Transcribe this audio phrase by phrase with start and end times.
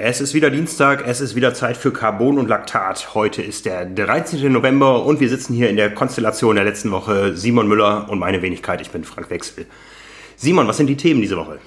[0.00, 3.14] Es ist wieder Dienstag, es ist wieder Zeit für Carbon und Laktat.
[3.14, 4.52] Heute ist der 13.
[4.52, 7.36] November und wir sitzen hier in der Konstellation der letzten Woche.
[7.36, 9.66] Simon Müller und meine Wenigkeit, ich bin Frank Wechsel.
[10.36, 11.58] Simon, was sind die Themen diese Woche?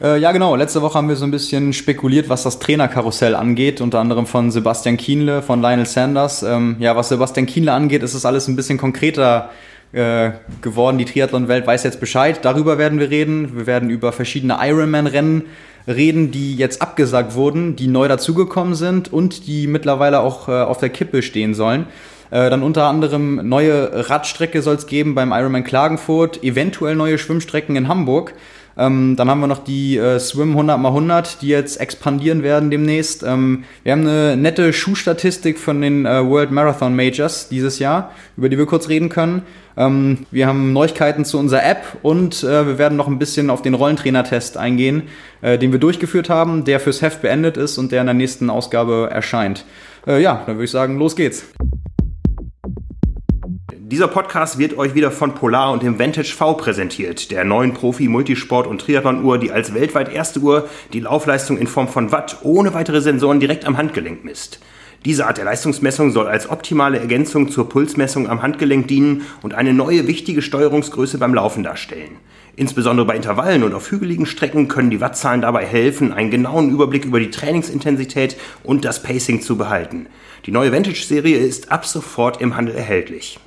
[0.00, 0.54] Äh, ja, genau.
[0.54, 4.52] Letzte Woche haben wir so ein bisschen spekuliert, was das Trainerkarussell angeht, unter anderem von
[4.52, 6.44] Sebastian Kienle, von Lionel Sanders.
[6.44, 9.50] Ähm, ja, was Sebastian Kienle angeht, ist es alles ein bisschen konkreter
[9.90, 10.30] äh,
[10.62, 10.98] geworden.
[10.98, 12.44] Die Triathlon-Welt weiß jetzt Bescheid.
[12.44, 13.56] Darüber werden wir reden.
[13.56, 15.46] Wir werden über verschiedene Ironman-Rennen
[15.86, 20.78] reden, die jetzt abgesagt wurden, die neu dazugekommen sind und die mittlerweile auch äh, auf
[20.78, 21.86] der Kippe stehen sollen.
[22.30, 27.76] Äh, dann unter anderem neue Radstrecke soll es geben beim Ironman Klagenfurt, eventuell neue Schwimmstrecken
[27.76, 28.34] in Hamburg.
[28.78, 33.22] Ähm, dann haben wir noch die äh, Swim 100x100, die jetzt expandieren werden demnächst.
[33.22, 38.48] Ähm, wir haben eine nette Schuhstatistik von den äh, World Marathon Majors dieses Jahr, über
[38.48, 39.42] die wir kurz reden können.
[39.78, 43.62] Ähm, wir haben Neuigkeiten zu unserer App und äh, wir werden noch ein bisschen auf
[43.62, 45.04] den Rollentrainer-Test eingehen,
[45.40, 48.50] äh, den wir durchgeführt haben, der fürs Heft beendet ist und der in der nächsten
[48.50, 49.64] Ausgabe erscheint.
[50.06, 51.46] Äh, ja, dann würde ich sagen, los geht's.
[53.88, 58.66] Dieser Podcast wird euch wieder von Polar und dem Vantage V präsentiert, der neuen Profi-Multisport-
[58.66, 63.00] und Triathlon-Uhr, die als weltweit erste Uhr die Laufleistung in Form von Watt ohne weitere
[63.00, 64.58] Sensoren direkt am Handgelenk misst.
[65.04, 69.72] Diese Art der Leistungsmessung soll als optimale Ergänzung zur Pulsmessung am Handgelenk dienen und eine
[69.72, 72.16] neue wichtige Steuerungsgröße beim Laufen darstellen.
[72.56, 77.04] Insbesondere bei Intervallen und auf hügeligen Strecken können die Wattzahlen dabei helfen, einen genauen Überblick
[77.04, 80.08] über die Trainingsintensität und das Pacing zu behalten.
[80.44, 83.38] Die neue Vantage-Serie ist ab sofort im Handel erhältlich.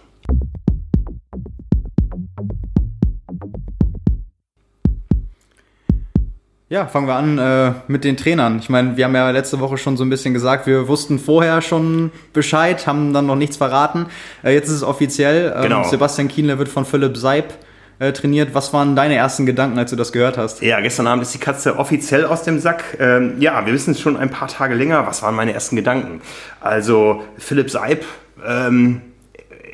[6.72, 8.60] Ja, fangen wir an äh, mit den Trainern.
[8.60, 11.64] Ich meine, wir haben ja letzte Woche schon so ein bisschen gesagt, wir wussten vorher
[11.64, 14.06] schon Bescheid, haben dann noch nichts verraten.
[14.44, 15.52] Äh, jetzt ist es offiziell.
[15.56, 15.84] Ähm, genau.
[15.84, 17.56] Sebastian Kienle wird von Philipp Seib
[17.98, 18.54] äh, trainiert.
[18.54, 20.62] Was waren deine ersten Gedanken, als du das gehört hast?
[20.62, 22.84] Ja, gestern Abend ist die Katze offiziell aus dem Sack.
[23.00, 25.08] Ähm, ja, wir wissen es schon ein paar Tage länger.
[25.08, 26.22] Was waren meine ersten Gedanken?
[26.62, 28.06] Also, Philipp Seib,
[28.46, 29.02] ähm,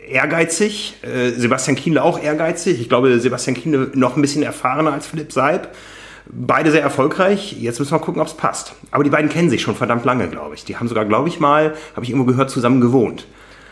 [0.07, 2.79] ehrgeizig, äh, Sebastian Kienle auch ehrgeizig.
[2.79, 5.75] Ich glaube, Sebastian Kienle noch ein bisschen erfahrener als Philipp Seib.
[6.31, 7.55] Beide sehr erfolgreich.
[7.59, 8.73] Jetzt müssen wir gucken, ob es passt.
[8.91, 10.65] Aber die beiden kennen sich schon verdammt lange, glaube ich.
[10.65, 13.27] Die haben sogar, glaube ich mal, habe ich irgendwo gehört, zusammen gewohnt.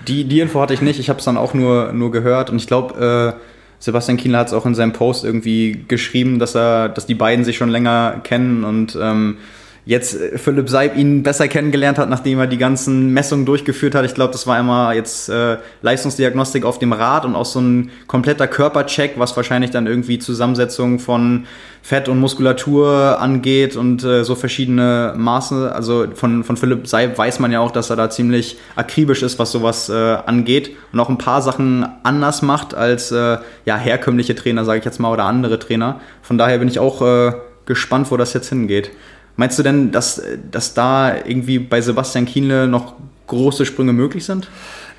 [0.08, 1.00] Die, die Info hatte ich nicht.
[1.00, 2.50] Ich habe es dann auch nur, nur gehört.
[2.50, 3.40] Und ich glaube, äh,
[3.80, 7.44] Sebastian Kienler hat es auch in seinem Post irgendwie geschrieben, dass er, dass die beiden
[7.44, 9.38] sich schon länger kennen und ähm,
[9.86, 14.06] jetzt äh, Philipp Seib ihn besser kennengelernt hat, nachdem er die ganzen Messungen durchgeführt hat.
[14.06, 17.92] Ich glaube, das war einmal jetzt äh, Leistungsdiagnostik auf dem Rad und auch so ein
[18.08, 21.46] kompletter Körpercheck, was wahrscheinlich dann irgendwie Zusammensetzung von
[21.82, 25.74] Fett und Muskulatur angeht und äh, so verschiedene Maße.
[25.76, 29.38] Also von, von Philipp Seib weiß man ja auch, dass er da ziemlich akribisch ist,
[29.38, 29.94] was sowas äh,
[30.26, 34.86] angeht und auch ein paar Sachen anders macht als äh, ja, herkömmliche Trainer, sage ich
[34.86, 36.00] jetzt mal, oder andere Trainer.
[36.22, 37.34] Von daher bin ich auch äh,
[37.66, 38.92] gespannt, wo das jetzt hingeht.
[39.36, 40.22] Meinst du denn, dass,
[40.52, 42.94] dass da irgendwie bei Sebastian Kienle noch
[43.28, 44.50] große Sprünge möglich sind?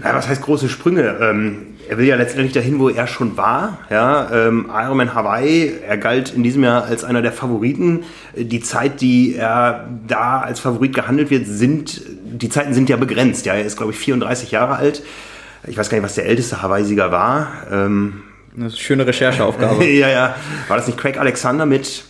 [0.00, 1.16] Na, was heißt große Sprünge?
[1.20, 3.78] Ähm, er will ja letztendlich dahin, wo er schon war.
[3.90, 8.04] Ja, ähm, Ironman Hawaii, er galt in diesem Jahr als einer der Favoriten.
[8.36, 13.46] Die Zeit, die er da als Favorit gehandelt wird, sind, die Zeiten sind ja begrenzt.
[13.46, 15.02] Ja, er ist, glaube ich, 34 Jahre alt.
[15.66, 17.48] Ich weiß gar nicht, was der älteste Hawaii-Sieger war.
[17.70, 18.22] Ähm,
[18.56, 19.84] eine schöne Rechercheaufgabe.
[19.90, 20.34] ja, ja.
[20.68, 22.04] War das nicht Craig Alexander mit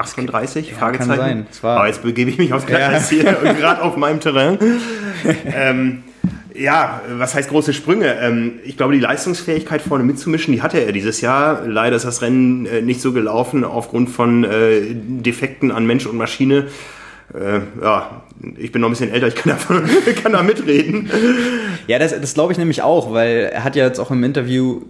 [0.00, 0.70] 38?
[0.70, 1.08] Ja, Fragezeichen.
[1.08, 1.46] Kann sein.
[1.62, 3.18] Aber jetzt begebe ich mich aufs Glatteis ja.
[3.18, 4.58] hier, gerade auf meinem Terrain.
[5.46, 6.02] ähm,
[6.54, 8.16] ja, was heißt große Sprünge?
[8.20, 11.66] Ähm, ich glaube, die Leistungsfähigkeit vorne mitzumischen, die hatte er dieses Jahr.
[11.66, 16.16] Leider ist das Rennen äh, nicht so gelaufen aufgrund von äh, Defekten an Mensch und
[16.16, 16.66] Maschine.
[17.32, 18.22] Äh, ja,
[18.58, 21.08] ich bin noch ein bisschen älter, ich kann da, kann da mitreden.
[21.86, 24.82] Ja, das, das glaube ich nämlich auch, weil er hat ja jetzt auch im Interview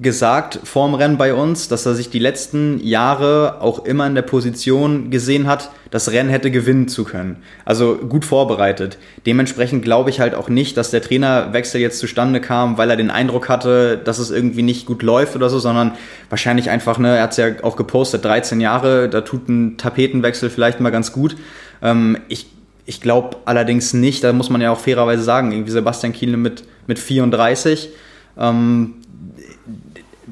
[0.00, 4.22] gesagt vorm Rennen bei uns, dass er sich die letzten Jahre auch immer in der
[4.22, 7.38] Position gesehen hat, das Rennen hätte gewinnen zu können.
[7.64, 8.98] Also gut vorbereitet.
[9.26, 13.10] Dementsprechend glaube ich halt auch nicht, dass der Trainerwechsel jetzt zustande kam, weil er den
[13.10, 15.92] Eindruck hatte, dass es irgendwie nicht gut läuft oder so, sondern
[16.28, 20.50] wahrscheinlich einfach, ne, er hat es ja auch gepostet, 13 Jahre, da tut ein Tapetenwechsel
[20.50, 21.36] vielleicht mal ganz gut.
[21.82, 22.46] Ähm, ich
[22.88, 26.64] ich glaube allerdings nicht, da muss man ja auch fairerweise sagen, irgendwie Sebastian Kiel mit,
[26.86, 27.90] mit 34,
[28.38, 28.94] ähm,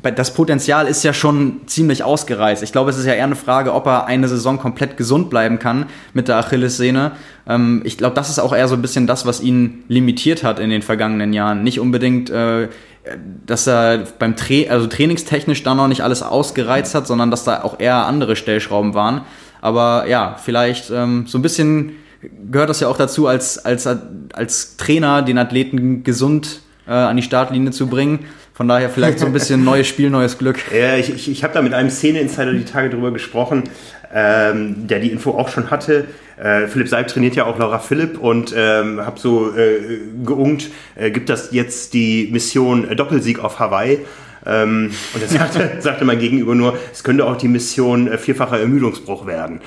[0.03, 2.63] das Potenzial ist ja schon ziemlich ausgereizt.
[2.63, 5.59] Ich glaube, es ist ja eher eine Frage, ob er eine Saison komplett gesund bleiben
[5.59, 7.13] kann mit der Achillessehne.
[7.49, 10.59] Ähm, ich glaube, das ist auch eher so ein bisschen das, was ihn limitiert hat
[10.59, 11.63] in den vergangenen Jahren.
[11.63, 12.69] Nicht unbedingt, äh,
[13.47, 17.63] dass er beim Tra also trainingstechnisch da noch nicht alles ausgereizt hat, sondern dass da
[17.63, 19.23] auch eher andere Stellschrauben waren.
[19.61, 21.93] Aber ja, vielleicht ähm, so ein bisschen
[22.51, 23.89] gehört das ja auch dazu, als, als,
[24.33, 28.21] als Trainer den Athleten gesund äh, an die Startlinie zu bringen
[28.57, 30.59] von daher vielleicht so ein bisschen neues Spiel, neues Glück.
[30.75, 33.65] Ja, ich, ich, ich habe da mit einem Szene-Insider die Tage drüber gesprochen,
[34.15, 36.07] ähm, der die Info auch schon hatte.
[36.39, 41.11] Äh, Philipp Seib trainiert ja auch Laura Philipp und ähm, habe so äh, geungt, äh,
[41.11, 43.99] gibt das jetzt die Mission Doppelsieg auf Hawaii.
[44.47, 48.59] Ähm, und er sagte, sagte mein Gegenüber nur, es könnte auch die Mission äh, vierfacher
[48.59, 49.61] Ermüdungsbruch werden.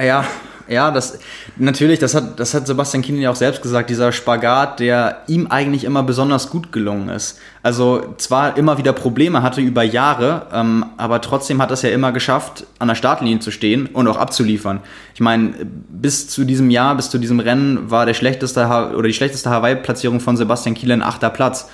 [0.00, 0.24] Ja,
[0.68, 1.18] ja, das
[1.56, 5.46] natürlich, das hat, das hat Sebastian Kienle ja auch selbst gesagt, dieser Spagat, der ihm
[5.46, 7.38] eigentlich immer besonders gut gelungen ist.
[7.62, 12.12] Also zwar immer wieder Probleme hatte über Jahre, ähm, aber trotzdem hat es ja immer
[12.12, 14.80] geschafft, an der Startlinie zu stehen und auch abzuliefern.
[15.14, 19.14] Ich meine, bis zu diesem Jahr, bis zu diesem Rennen war der schlechteste oder die
[19.14, 21.68] schlechteste Hawaii-Platzierung von Sebastian Kienle ein achter Platz.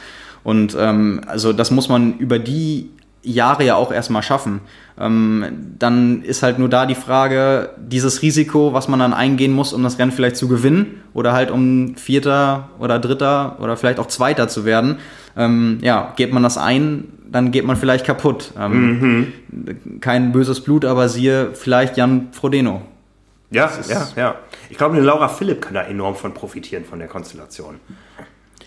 [0.44, 2.90] Und ähm, also das muss man über die
[3.24, 4.60] Jahre ja auch erstmal schaffen.
[4.98, 9.72] Ähm, dann ist halt nur da die Frage, dieses Risiko, was man dann eingehen muss,
[9.72, 14.06] um das Rennen vielleicht zu gewinnen oder halt um Vierter oder Dritter oder vielleicht auch
[14.06, 14.98] Zweiter zu werden.
[15.36, 18.52] Ähm, ja, geht man das ein, dann geht man vielleicht kaputt.
[18.58, 20.00] Ähm, mhm.
[20.00, 22.82] Kein böses Blut, aber siehe vielleicht Jan Frodeno.
[23.50, 24.34] Ja, ja, ja.
[24.70, 27.76] Ich glaube, eine Laura Philipp kann da enorm von profitieren, von der Konstellation.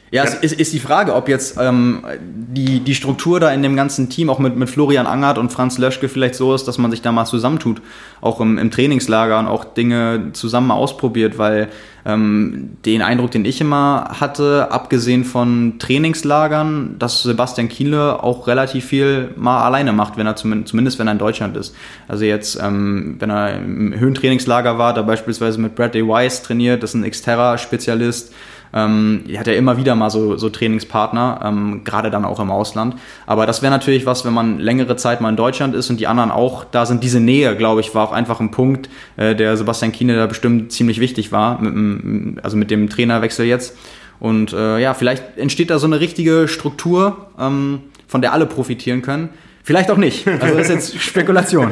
[0.10, 3.76] Ja, es ist, ist die Frage, ob jetzt ähm, die, die Struktur da in dem
[3.76, 6.92] ganzen Team, auch mit, mit Florian Angert und Franz Löschke vielleicht so ist, dass man
[6.92, 7.82] sich da mal zusammentut,
[8.22, 11.68] auch im, im Trainingslager und auch Dinge zusammen mal ausprobiert, weil
[12.06, 18.86] ähm, den Eindruck, den ich immer hatte, abgesehen von Trainingslagern, dass Sebastian Kiele auch relativ
[18.86, 21.76] viel mal alleine macht, wenn er zumindest, zumindest wenn er in Deutschland ist.
[22.08, 26.92] Also jetzt, ähm, wenn er im Höhentrainingslager war, da beispielsweise mit Bradley Weiss trainiert, das
[26.92, 28.34] ist ein Xterra-Spezialist,
[28.74, 32.96] ähm, hat ja immer wieder mal so, so Trainingspartner, ähm, gerade dann auch im Ausland.
[33.26, 36.08] Aber das wäre natürlich was, wenn man längere Zeit mal in Deutschland ist und die
[36.08, 37.04] anderen auch da sind.
[37.04, 40.72] Diese Nähe, glaube ich, war auch einfach ein Punkt, äh, der Sebastian Kiene da bestimmt
[40.72, 43.78] ziemlich wichtig war, mit, also mit dem Trainerwechsel jetzt.
[44.20, 49.02] Und äh, ja, vielleicht entsteht da so eine richtige Struktur, ähm, von der alle profitieren
[49.02, 49.30] können.
[49.64, 50.26] Vielleicht auch nicht.
[50.28, 51.72] Also das ist jetzt Spekulation.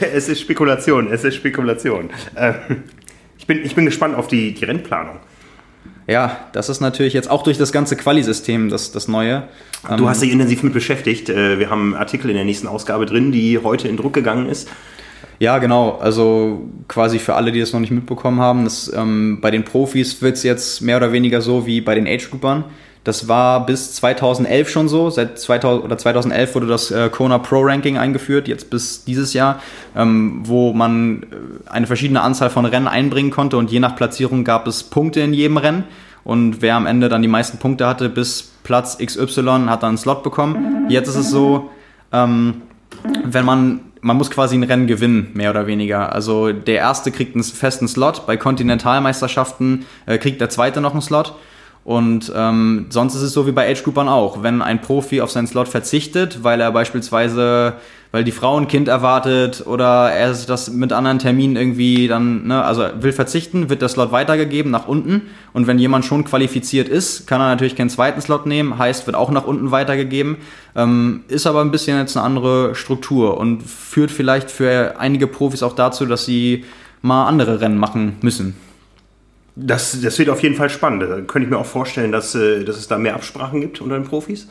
[0.00, 2.10] es ist Spekulation, es ist Spekulation.
[2.36, 2.54] Ähm,
[3.36, 5.18] ich, bin, ich bin gespannt auf die, die Rennplanung.
[6.06, 9.44] Ja, das ist natürlich jetzt auch durch das ganze Quali-System das, das Neue.
[9.96, 11.28] Du hast dich intensiv mit beschäftigt.
[11.28, 14.48] Äh, wir haben einen Artikel in der nächsten Ausgabe drin, die heute in Druck gegangen
[14.48, 14.68] ist.
[15.38, 15.98] Ja, genau.
[16.00, 20.22] Also quasi für alle, die das noch nicht mitbekommen haben, das, ähm, bei den Profis
[20.22, 22.64] wird es jetzt mehr oder weniger so wie bei den Age-Groupern.
[23.04, 25.10] Das war bis 2011 schon so.
[25.10, 29.60] Seit 2000 oder 2011 wurde das äh, Kona Pro Ranking eingeführt, jetzt bis dieses Jahr,
[29.96, 34.44] ähm, wo man äh, eine verschiedene Anzahl von Rennen einbringen konnte und je nach Platzierung
[34.44, 35.84] gab es Punkte in jedem Rennen.
[36.24, 39.98] Und wer am Ende dann die meisten Punkte hatte bis Platz XY, hat dann einen
[39.98, 40.86] Slot bekommen.
[40.88, 41.70] Jetzt ist es so,
[42.12, 42.62] ähm,
[43.24, 46.12] wenn man man muss quasi ein Rennen gewinnen, mehr oder weniger.
[46.12, 51.02] Also der erste kriegt einen festen Slot, bei Kontinentalmeisterschaften äh, kriegt der zweite noch einen
[51.02, 51.34] Slot.
[51.84, 54.42] Und ähm, sonst ist es so wie bei Age-Groupern auch.
[54.44, 57.74] Wenn ein Profi auf seinen Slot verzichtet, weil er beispielsweise,
[58.12, 62.62] weil die Frau ein Kind erwartet oder er das mit anderen Terminen irgendwie dann, ne,
[62.62, 65.22] also will verzichten, wird der Slot weitergegeben nach unten.
[65.52, 69.16] Und wenn jemand schon qualifiziert ist, kann er natürlich keinen zweiten Slot nehmen, heißt, wird
[69.16, 70.36] auch nach unten weitergegeben.
[70.76, 75.64] Ähm, ist aber ein bisschen jetzt eine andere Struktur und führt vielleicht für einige Profis
[75.64, 76.64] auch dazu, dass sie
[77.00, 78.54] mal andere Rennen machen müssen.
[79.54, 81.02] Das, das wird auf jeden Fall spannend.
[81.02, 83.98] Da könnte ich mir auch vorstellen, dass, äh, dass es da mehr Absprachen gibt unter
[83.98, 84.48] den Profis.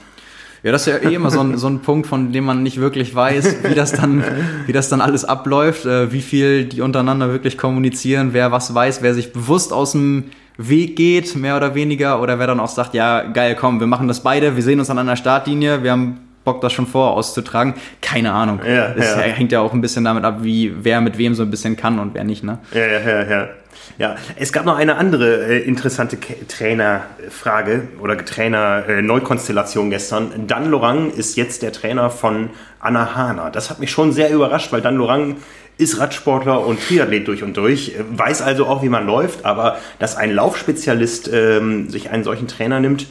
[0.63, 2.79] Ja, das ist ja eh immer so ein, so ein Punkt, von dem man nicht
[2.79, 4.23] wirklich weiß, wie das dann,
[4.67, 9.01] wie das dann alles abläuft, äh, wie viel die untereinander wirklich kommunizieren, wer was weiß,
[9.01, 10.25] wer sich bewusst aus dem
[10.57, 14.07] Weg geht, mehr oder weniger, oder wer dann auch sagt, ja, geil, komm, wir machen
[14.07, 17.75] das beide, wir sehen uns an einer Startlinie, wir haben Bock, das schon vor auszutragen.
[18.01, 18.59] Keine Ahnung.
[18.65, 19.21] Ja, das ja.
[19.21, 21.99] hängt ja auch ein bisschen damit ab, wie wer mit wem so ein bisschen kann
[21.99, 22.59] und wer nicht, ne?
[22.73, 23.49] Ja, ja, ja, ja.
[23.97, 30.47] Ja, es gab noch eine andere äh, interessante Trainerfrage oder Trainer-Neukonstellation äh, gestern.
[30.47, 33.49] Dan Lorang ist jetzt der Trainer von Anna Hana.
[33.49, 35.37] Das hat mich schon sehr überrascht, weil Dan Lorang
[35.77, 40.15] ist Radsportler und Triathlet durch und durch, weiß also auch, wie man läuft, aber dass
[40.15, 43.07] ein Laufspezialist ähm, sich einen solchen Trainer nimmt,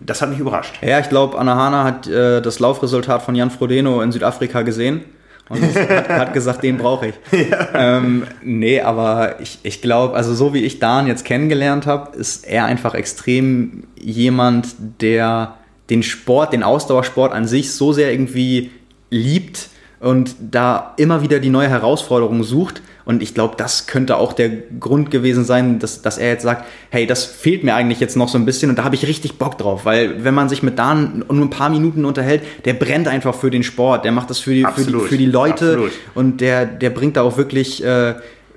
[0.00, 0.78] das hat mich überrascht.
[0.82, 5.04] Ja, ich glaube, Anna Hana hat äh, das Laufresultat von Jan Frodeno in Südafrika gesehen
[5.48, 7.14] und hat, hat, gesagt, den brauche ich.
[7.50, 7.96] Ja.
[7.98, 12.46] Ähm, nee, aber ich, ich glaube, also so wie ich Dan jetzt kennengelernt habe, ist
[12.46, 14.68] er einfach extrem jemand,
[15.00, 15.54] der
[15.90, 18.70] den Sport, den Ausdauersport an sich so sehr irgendwie
[19.10, 19.69] liebt
[20.00, 24.50] und da immer wieder die neue Herausforderung sucht und ich glaube, das könnte auch der
[24.50, 28.28] Grund gewesen sein, dass, dass er jetzt sagt, hey, das fehlt mir eigentlich jetzt noch
[28.28, 29.84] so ein bisschen und da habe ich richtig Bock drauf.
[29.84, 33.50] Weil wenn man sich mit Dan nur ein paar Minuten unterhält, der brennt einfach für
[33.50, 35.92] den Sport, der macht das für die, für die, für die, Leute Absolut.
[36.14, 37.84] und der, der bringt da auch wirklich...
[37.84, 38.14] Äh,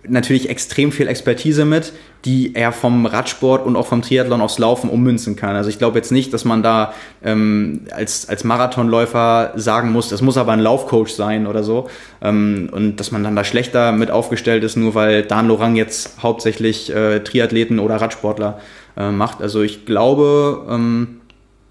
[0.07, 1.93] natürlich extrem viel Expertise mit,
[2.25, 5.55] die er vom Radsport und auch vom Triathlon aufs Laufen ummünzen kann.
[5.55, 6.93] Also ich glaube jetzt nicht, dass man da
[7.23, 11.89] ähm, als, als Marathonläufer sagen muss, das muss aber ein Laufcoach sein oder so.
[12.21, 16.21] Ähm, und dass man dann da schlechter mit aufgestellt ist, nur weil Dan Lorang jetzt
[16.21, 18.59] hauptsächlich äh, Triathleten oder Radsportler
[18.97, 19.41] äh, macht.
[19.41, 21.21] Also ich glaube, ähm,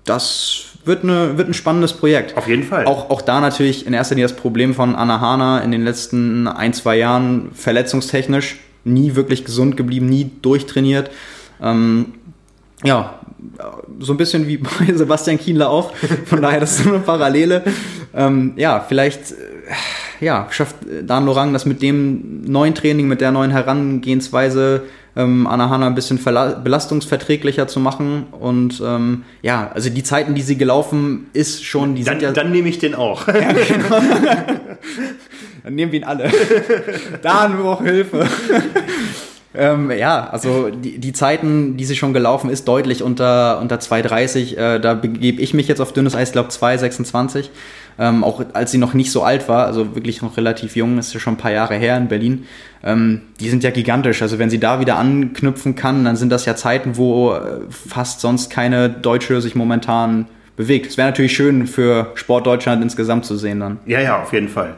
[0.05, 2.37] das wird, eine, wird ein spannendes Projekt.
[2.37, 2.87] Auf jeden Fall.
[2.87, 6.49] Auch, auch da natürlich in erster Linie das Problem von Anna Hana in den letzten
[6.49, 8.59] ein, zwei Jahren verletzungstechnisch.
[8.85, 11.11] Nie wirklich gesund geblieben, nie durchtrainiert.
[11.63, 12.15] Ähm,
[12.83, 13.21] ja,
[14.01, 15.95] so ein bisschen wie bei Sebastian Kienler auch.
[16.27, 17.63] Von daher, das ist so eine Parallele.
[18.15, 23.33] Ähm, ja, vielleicht äh, ja, schafft Dan Lorang das mit dem neuen Training, mit der
[23.33, 24.83] neuen Herangehensweise
[25.17, 28.27] ähm, Anahana ein bisschen belastungsverträglicher zu machen.
[28.33, 32.33] Und ähm, ja, also die Zeiten, die sie gelaufen ist, schon, die dann, sind ja.
[32.33, 33.29] Dann nehme ich den auch.
[33.29, 34.01] Ja, genau.
[35.65, 36.31] dann nehmen wir ihn alle.
[37.23, 38.27] da nur auch Hilfe.
[39.55, 44.57] Ähm, ja, also die, die Zeiten, die sie schon gelaufen ist, deutlich unter, unter 2,30.
[44.57, 47.51] Äh, da begebe ich mich jetzt auf dünnes Eis, glaube 2,26
[47.99, 51.13] ähm, auch als sie noch nicht so alt war, also wirklich noch relativ jung, ist
[51.15, 52.47] ja schon ein paar Jahre her in Berlin,
[52.83, 54.23] ähm, die sind ja gigantisch.
[54.23, 58.21] Also wenn sie da wieder anknüpfen kann, dann sind das ja Zeiten, wo äh, fast
[58.21, 60.87] sonst keine Deutsche sich momentan bewegt.
[60.87, 63.79] Es wäre natürlich schön für Sport Deutschland insgesamt zu sehen dann.
[63.87, 64.75] Ja, ja, auf jeden Fall.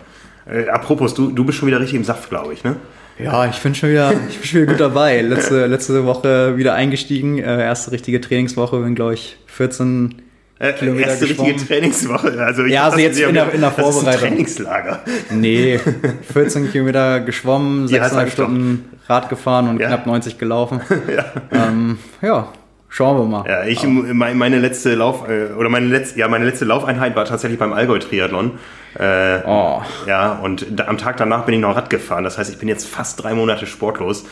[0.47, 2.77] Äh, apropos, du, du bist schon wieder richtig im Saft, glaube ich, ne?
[3.19, 5.21] Ja, ich bin schon wieder, ich bin schon wieder gut dabei.
[5.23, 10.23] Letzte, letzte Woche wieder eingestiegen, äh, erste richtige Trainingswoche, bin glaube ich 14
[10.59, 11.53] äh, Kilometer erste geschwommen.
[11.53, 12.45] richtige Trainingswoche.
[12.45, 14.05] Also ja, also jetzt in der, in der Vorbereitung.
[14.05, 15.05] Das ist ein Trainingslager.
[15.31, 15.81] Nee,
[16.33, 19.89] 14 Kilometer geschwommen, 6,5 Stunden Rad gefahren und ja.
[19.89, 20.81] knapp 90 gelaufen.
[21.15, 21.25] ja.
[21.53, 22.49] Ähm, ja.
[22.89, 23.45] Schauen wir mal.
[23.49, 27.59] Ja, ich meine letzte Lauf äh, oder meine letzte ja meine letzte Laufeinheit war tatsächlich
[27.59, 28.53] beim Allgäu Triathlon.
[28.99, 29.83] Äh, oh.
[30.07, 32.25] Ja und da, am Tag danach bin ich noch Rad gefahren.
[32.25, 34.25] Das heißt, ich bin jetzt fast drei Monate sportlos.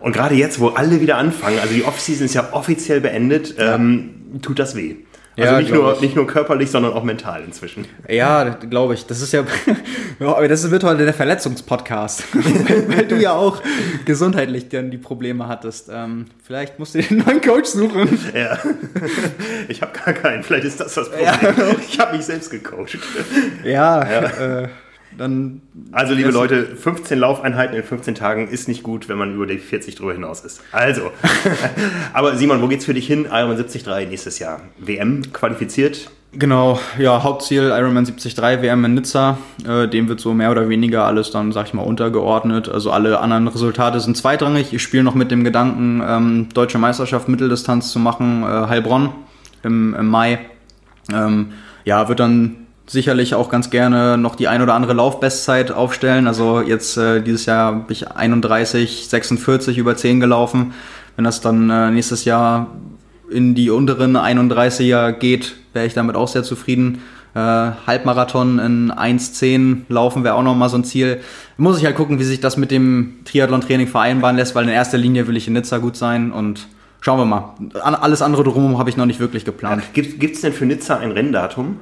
[0.00, 3.74] Und gerade jetzt, wo alle wieder anfangen, also die Offseason ist ja offiziell beendet, ja.
[3.74, 4.96] ähm, tut das weh.
[5.40, 7.86] Also ja, nicht, nur, nicht nur körperlich, sondern auch mental inzwischen.
[8.08, 9.06] Ja, glaube ich.
[9.06, 9.44] Das ist ja,
[10.18, 13.62] das wird heute der Verletzungspodcast, weil, weil, du ja auch
[14.04, 15.88] gesundheitlich dann die Probleme hattest.
[15.92, 18.18] Ähm, vielleicht musst du dir einen neuen Coach suchen.
[18.34, 18.58] Ja,
[19.68, 20.42] ich habe gar keinen.
[20.42, 21.26] Vielleicht ist das das Problem.
[21.26, 21.74] Ja.
[21.88, 22.98] Ich habe mich selbst gecoacht.
[23.64, 24.62] Ja, ja.
[24.62, 24.68] Äh,
[25.16, 25.62] dann.
[25.92, 29.58] Also, liebe Leute, 15 Laufeinheiten in 15 Tagen ist nicht gut, wenn man über die
[29.58, 30.62] 40 drüber hinaus ist.
[30.72, 31.10] Also,
[32.12, 33.26] aber Simon, wo geht's für dich hin?
[33.30, 34.60] Ironman 73 nächstes Jahr.
[34.78, 36.10] WM qualifiziert?
[36.32, 39.38] Genau, ja, Hauptziel Ironman 73 WM in Nizza.
[39.66, 42.68] Äh, dem wird so mehr oder weniger alles dann, sag ich mal, untergeordnet.
[42.68, 44.72] Also alle anderen Resultate sind zweitrangig.
[44.72, 49.10] Ich spiele noch mit dem Gedanken, ähm, deutsche Meisterschaft Mitteldistanz zu machen, äh, Heilbronn
[49.64, 50.38] im, im Mai.
[51.12, 51.52] Ähm,
[51.84, 56.26] ja, wird dann sicherlich auch ganz gerne noch die ein oder andere Laufbestzeit aufstellen.
[56.26, 60.72] Also jetzt äh, dieses Jahr bin ich 31, 46 über 10 gelaufen.
[61.14, 62.66] Wenn das dann äh, nächstes Jahr
[63.30, 67.02] in die unteren 31er geht, wäre ich damit auch sehr zufrieden.
[67.34, 71.20] Äh, Halbmarathon in 1,10 laufen wäre auch nochmal so ein Ziel.
[71.58, 74.98] Muss ich halt gucken, wie sich das mit dem Triathlon-Training vereinbaren lässt, weil in erster
[74.98, 76.66] Linie will ich in Nizza gut sein und
[77.00, 77.54] schauen wir mal.
[77.84, 79.84] Alles andere drumherum habe ich noch nicht wirklich geplant.
[79.92, 81.76] Gibt es denn für Nizza ein Renndatum?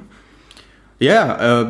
[0.99, 1.67] Ja, äh,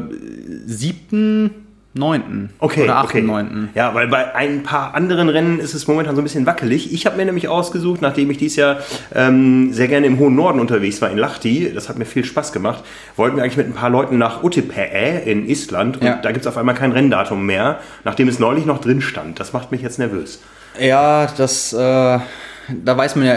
[0.66, 1.50] siebten,
[1.98, 2.50] neunten.
[2.58, 3.22] Okay, oder achten, okay.
[3.22, 3.68] neunten.
[3.74, 6.92] Ja, weil bei ein paar anderen Rennen ist es momentan so ein bisschen wackelig.
[6.92, 8.78] Ich habe mir nämlich ausgesucht, nachdem ich dies Jahr
[9.14, 12.52] ähm, sehr gerne im hohen Norden unterwegs war, in Lahti, das hat mir viel Spaß
[12.52, 12.84] gemacht,
[13.16, 16.16] wollten wir eigentlich mit ein paar Leuten nach Otepää in Island und ja.
[16.22, 19.40] da gibt es auf einmal kein Renndatum mehr, nachdem es neulich noch drin stand.
[19.40, 20.40] Das macht mich jetzt nervös.
[20.80, 22.22] Ja, das, äh, da
[22.96, 23.36] weiß man ja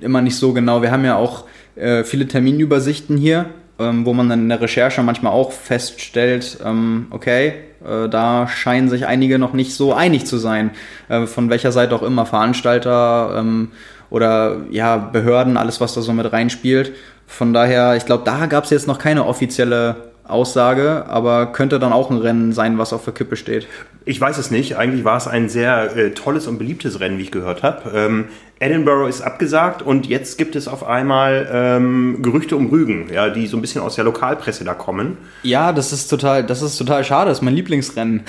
[0.00, 0.82] immer nicht so genau.
[0.82, 1.44] Wir haben ja auch
[1.76, 3.46] äh, viele Terminübersichten hier
[3.78, 7.54] ähm, wo man dann in der Recherche manchmal auch feststellt, ähm, okay,
[7.84, 10.70] äh, da scheinen sich einige noch nicht so einig zu sein,
[11.08, 13.72] äh, von welcher Seite auch immer, Veranstalter ähm,
[14.08, 16.92] oder ja, Behörden, alles, was da so mit reinspielt.
[17.26, 19.96] Von daher, ich glaube, da gab es jetzt noch keine offizielle
[20.28, 23.66] Aussage, aber könnte dann auch ein Rennen sein, was auf der Kippe steht.
[24.04, 24.76] Ich weiß es nicht.
[24.76, 27.90] Eigentlich war es ein sehr äh, tolles und beliebtes Rennen, wie ich gehört habe.
[27.92, 28.24] Ähm,
[28.58, 33.46] Edinburgh ist abgesagt und jetzt gibt es auf einmal ähm, Gerüchte um Rügen, ja, die
[33.46, 35.18] so ein bisschen aus der Lokalpresse da kommen.
[35.42, 37.28] Ja, das ist total, das ist total schade.
[37.28, 38.22] Das ist mein Lieblingsrennen.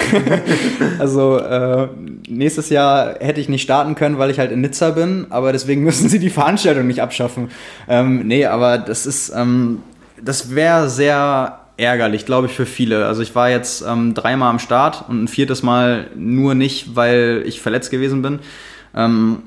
[0.99, 1.87] also äh,
[2.27, 5.83] nächstes Jahr hätte ich nicht starten können, weil ich halt in Nizza bin, aber deswegen
[5.85, 7.49] müssen sie die Veranstaltung nicht abschaffen.
[7.87, 9.81] Ähm, nee, aber das ist, ähm,
[10.21, 13.05] das wäre sehr ärgerlich, glaube ich, für viele.
[13.05, 17.43] Also ich war jetzt ähm, dreimal am Start und ein viertes Mal nur nicht, weil
[17.45, 18.39] ich verletzt gewesen bin.
[18.95, 19.43] Ähm,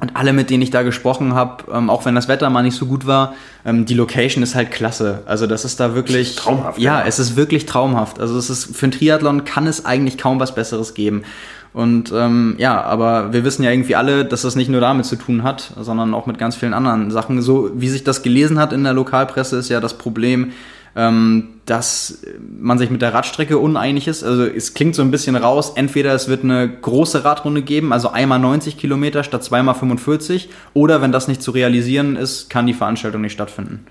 [0.00, 2.76] und alle, mit denen ich da gesprochen habe, ähm, auch wenn das Wetter mal nicht
[2.76, 3.34] so gut war,
[3.66, 5.22] ähm, die Location ist halt klasse.
[5.26, 6.78] Also das ist da wirklich traumhaft.
[6.78, 8.18] Ja, ja, es ist wirklich traumhaft.
[8.18, 11.24] Also es ist für ein Triathlon kann es eigentlich kaum was Besseres geben.
[11.72, 15.16] Und ähm, ja, aber wir wissen ja irgendwie alle, dass das nicht nur damit zu
[15.16, 17.42] tun hat, sondern auch mit ganz vielen anderen Sachen.
[17.42, 20.52] So wie sich das gelesen hat in der Lokalpresse, ist ja das Problem,
[20.92, 22.22] dass
[22.58, 24.24] man sich mit der Radstrecke uneinig ist.
[24.24, 28.10] Also es klingt so ein bisschen raus, entweder es wird eine große Radrunde geben, also
[28.10, 32.74] einmal 90 Kilometer statt zweimal 45, oder wenn das nicht zu realisieren ist, kann die
[32.74, 33.86] Veranstaltung nicht stattfinden.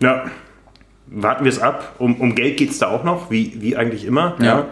[0.00, 0.24] Ja,
[1.10, 1.96] warten wir es ab.
[1.98, 4.36] Um, um Geld geht es da auch noch, wie, wie eigentlich immer.
[4.38, 4.44] Ja.
[4.44, 4.66] ja.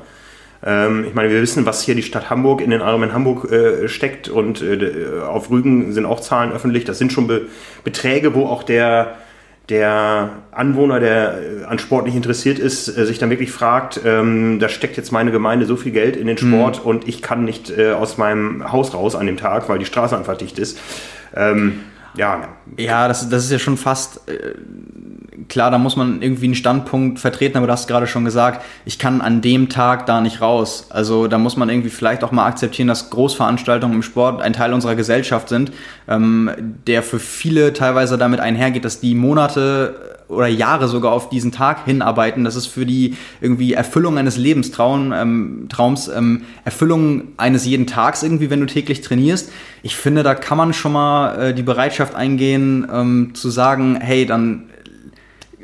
[0.64, 3.88] Ähm, ich meine, wir wissen, was hier die Stadt Hamburg in den Ironman Hamburg äh,
[3.88, 6.84] steckt und äh, auf Rügen sind auch Zahlen öffentlich.
[6.84, 7.42] Das sind schon Be
[7.84, 9.16] Beträge, wo auch der,
[9.68, 14.58] der Anwohner, der äh, an Sport nicht interessiert ist, äh, sich dann wirklich fragt, ähm,
[14.58, 16.90] da steckt jetzt meine Gemeinde so viel Geld in den Sport mhm.
[16.90, 20.16] und ich kann nicht äh, aus meinem Haus raus an dem Tag, weil die Straße
[20.16, 20.78] einfach dicht ist.
[21.34, 21.80] Ähm,
[22.18, 22.48] ja.
[22.76, 24.54] Ja, das, das ist ja schon fast äh,
[25.48, 28.98] klar, da muss man irgendwie einen Standpunkt vertreten, aber du hast gerade schon gesagt, ich
[28.98, 30.86] kann an dem Tag da nicht raus.
[30.90, 34.72] Also da muss man irgendwie vielleicht auch mal akzeptieren, dass Großveranstaltungen im Sport ein Teil
[34.72, 35.72] unserer Gesellschaft sind,
[36.08, 36.50] ähm,
[36.86, 41.86] der für viele teilweise damit einhergeht, dass die Monate oder Jahre sogar auf diesen Tag
[41.86, 42.44] hinarbeiten.
[42.44, 45.68] Das ist für die irgendwie Erfüllung eines Lebenstraums, ähm,
[46.16, 49.50] ähm, Erfüllung eines jeden Tags irgendwie, wenn du täglich trainierst.
[49.82, 54.26] Ich finde, da kann man schon mal äh, die Bereitschaft eingehen, ähm, zu sagen, hey,
[54.26, 54.64] dann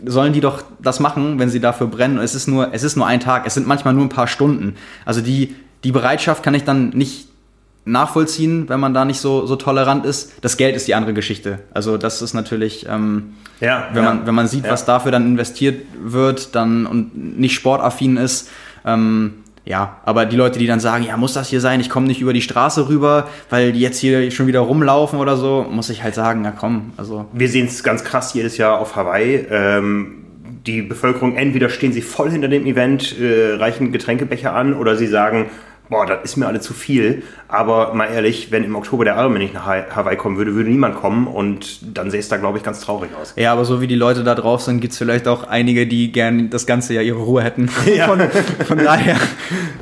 [0.06, 2.18] sollen die doch das machen, wenn sie dafür brennen.
[2.18, 4.76] Es ist nur, es ist nur ein Tag, es sind manchmal nur ein paar Stunden.
[5.04, 7.28] Also die, die Bereitschaft kann ich dann nicht
[7.85, 10.33] nachvollziehen, wenn man da nicht so, so tolerant ist.
[10.41, 11.61] Das Geld ist die andere Geschichte.
[11.73, 14.14] Also das ist natürlich, ähm, ja, wenn, ja.
[14.14, 14.73] Man, wenn man sieht, ja.
[14.73, 18.50] was dafür dann investiert wird dann und nicht sportaffin ist,
[18.85, 19.35] ähm,
[19.67, 22.21] ja, aber die Leute, die dann sagen, ja, muss das hier sein, ich komme nicht
[22.21, 26.03] über die Straße rüber, weil die jetzt hier schon wieder rumlaufen oder so, muss ich
[26.03, 27.26] halt sagen, ja komm, also.
[27.33, 29.47] Wir sehen es ganz krass jedes Jahr auf Hawaii.
[29.50, 30.25] Ähm,
[30.67, 35.07] die Bevölkerung, entweder stehen sie voll hinter dem Event, äh, reichen Getränkebecher an oder sie
[35.07, 35.47] sagen,
[35.88, 37.23] boah, das ist mir alle zu viel.
[37.49, 40.97] Aber mal ehrlich, wenn im Oktober der Ironman nicht nach Hawaii kommen würde, würde niemand
[40.97, 43.35] kommen und dann sähe es da, glaube ich, ganz traurig aus.
[43.37, 46.11] Ja, aber so wie die Leute da drauf sind, gibt es vielleicht auch einige, die
[46.11, 47.71] gern das ganze Jahr ihre Ruhe hätten.
[47.95, 48.09] Ja.
[48.09, 48.21] von,
[48.67, 49.17] von daher,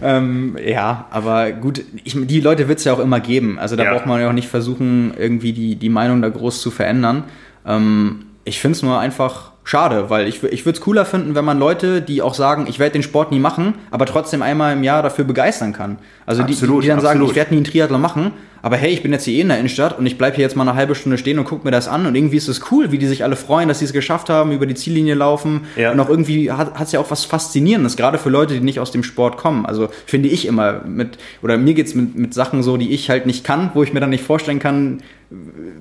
[0.03, 3.59] ähm, ja, aber gut, ich, die Leute wird es ja auch immer geben.
[3.59, 3.93] Also da ja.
[3.93, 7.25] braucht man ja auch nicht versuchen, irgendwie die, die Meinung da groß zu verändern.
[7.65, 11.45] Ähm, ich finde es nur einfach schade, weil ich, ich würde es cooler finden, wenn
[11.45, 14.83] man Leute, die auch sagen, ich werde den Sport nie machen, aber trotzdem einmal im
[14.83, 15.99] Jahr dafür begeistern kann.
[16.27, 17.19] Also absolut, die, die dann absolut.
[17.19, 19.49] sagen, ich werde nie einen Triathlon machen, aber hey, ich bin jetzt hier eh in
[19.49, 21.73] der Innenstadt und ich bleibe hier jetzt mal eine halbe Stunde stehen und gucke mir
[21.73, 23.93] das an und irgendwie ist es cool, wie die sich alle freuen, dass sie es
[23.93, 25.93] geschafft haben, über die Ziellinie laufen ja.
[25.93, 28.93] und auch irgendwie hat es ja auch was Faszinierendes, gerade für Leute, die nicht aus
[28.93, 29.67] dem Sport kommen.
[29.67, 33.27] Also finde ich immer mit, oder mir geht's mit, mit Sachen so, die ich halt
[33.27, 35.03] nicht kann, wo ich mir dann nicht vorstellen kann,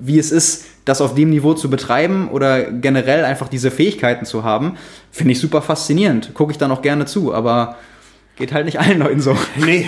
[0.00, 4.44] wie es ist, das auf dem Niveau zu betreiben oder generell einfach diese Fähigkeiten zu
[4.44, 4.76] haben,
[5.10, 6.34] finde ich super faszinierend.
[6.34, 7.76] Gucke ich dann auch gerne zu, aber
[8.36, 9.36] geht halt nicht allen Leuten so.
[9.56, 9.86] Nee,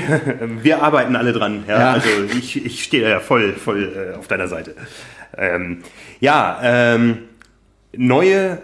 [0.62, 1.64] wir arbeiten alle dran.
[1.66, 1.78] Ja?
[1.78, 1.92] ja.
[1.92, 4.74] Also ich, ich stehe da ja voll, voll äh, auf deiner Seite.
[5.36, 5.82] Ähm,
[6.20, 7.18] ja, ähm,
[7.96, 8.58] neue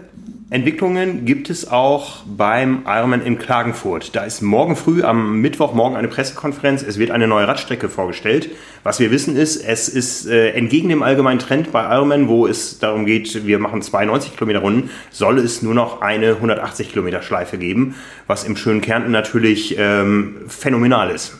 [0.51, 4.13] Entwicklungen gibt es auch beim Ironman in Klagenfurt.
[4.17, 6.83] Da ist morgen früh, am Mittwochmorgen, eine Pressekonferenz.
[6.83, 8.49] Es wird eine neue Radstrecke vorgestellt.
[8.83, 12.79] Was wir wissen ist, es ist äh, entgegen dem allgemeinen Trend bei Ironman, wo es
[12.79, 17.57] darum geht, wir machen 92 Kilometer Runden, soll es nur noch eine 180 Kilometer Schleife
[17.57, 17.95] geben,
[18.27, 21.37] was im schönen Kärnten natürlich ähm, phänomenal ist.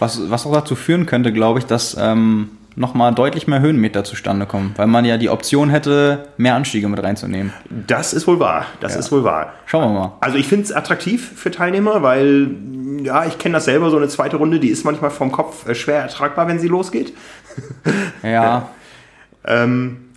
[0.00, 4.46] Was, was auch dazu führen könnte, glaube ich, dass ähm, nochmal deutlich mehr Höhenmeter zustande
[4.46, 7.52] kommen, weil man ja die Option hätte, mehr Anstiege mit reinzunehmen.
[7.68, 8.66] Das ist wohl wahr.
[8.80, 9.00] Das ja.
[9.00, 9.52] ist wohl wahr.
[9.66, 10.12] Schauen wir mal.
[10.20, 12.50] Also ich finde es attraktiv für Teilnehmer, weil
[13.02, 15.74] ja, ich kenne das selber, so eine zweite Runde, die ist manchmal vom Kopf äh,
[15.74, 17.12] schwer ertragbar, wenn sie losgeht.
[18.22, 18.68] Ja.
[19.44, 20.11] ähm,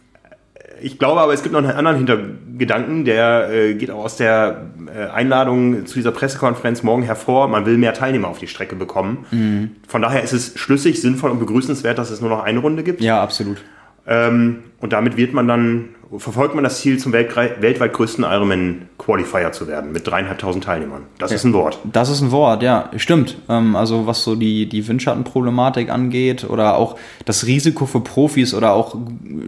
[0.85, 4.67] ich glaube aber, es gibt noch einen anderen Hintergedanken, der äh, geht auch aus der
[4.95, 7.47] äh, Einladung zu dieser Pressekonferenz morgen hervor.
[7.47, 9.25] Man will mehr Teilnehmer auf die Strecke bekommen.
[9.31, 9.71] Mhm.
[9.87, 13.01] Von daher ist es schlüssig, sinnvoll und begrüßenswert, dass es nur noch eine Runde gibt.
[13.01, 13.57] Ja, absolut.
[14.05, 15.85] Ähm, und damit wird man dann,
[16.17, 21.03] verfolgt man das Ziel, zum weltweit größten Ironman Qualifier zu werden, mit dreieinhalbtausend Teilnehmern.
[21.17, 21.79] Das ja, ist ein Wort.
[21.83, 23.37] Das ist ein Wort, ja, stimmt.
[23.49, 28.73] Ähm, also was so die, die Windschattenproblematik angeht oder auch das Risiko für Profis oder
[28.73, 28.95] auch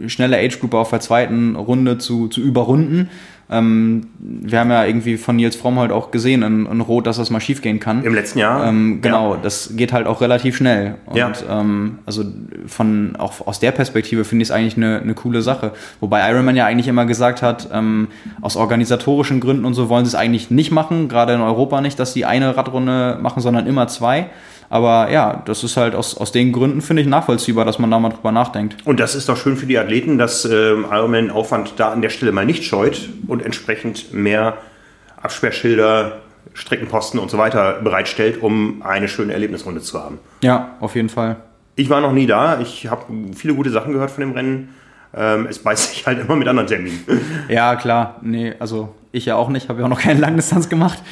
[0.06, 3.08] schnelle Age Group auf der zweiten Runde zu, zu überrunden,
[3.50, 7.30] ähm, wir haben ja irgendwie von Nils Frommholt auch gesehen in, in, Rot, dass das
[7.30, 8.04] mal schief gehen kann.
[8.04, 8.66] Im letzten Jahr.
[8.66, 9.40] Ähm, genau, ja.
[9.42, 10.96] das geht halt auch relativ schnell.
[11.06, 11.32] Und ja.
[11.48, 12.24] ähm, also
[12.66, 15.72] von auch aus der Perspektive finde ich es eigentlich eine, eine coole Sache.
[16.00, 18.08] Wobei Ironman ja eigentlich immer gesagt hat, ähm,
[18.42, 21.98] aus organisatorischen Gründen und so wollen sie es eigentlich nicht machen, gerade in Europa nicht,
[21.98, 24.28] dass sie eine Radrunde machen, sondern immer zwei.
[24.70, 27.98] Aber ja, das ist halt aus, aus den Gründen, finde ich, nachvollziehbar, dass man da
[27.98, 28.86] mal drüber nachdenkt.
[28.86, 32.10] Und das ist doch schön für die Athleten, dass ähm, Ironman Aufwand da an der
[32.10, 34.58] Stelle mal nicht scheut und entsprechend mehr
[35.22, 36.18] Absperrschilder,
[36.52, 40.18] Streckenposten und so weiter bereitstellt, um eine schöne Erlebnisrunde zu haben.
[40.42, 41.36] Ja, auf jeden Fall.
[41.76, 42.60] Ich war noch nie da.
[42.60, 44.74] Ich habe viele gute Sachen gehört von dem Rennen.
[45.18, 47.04] Ähm, es beißt sich halt immer mit anderen Terminen.
[47.48, 48.16] Ja, klar.
[48.22, 49.68] Nee, also ich ja auch nicht.
[49.68, 51.02] Habe ja auch noch keine Langdistanz gemacht.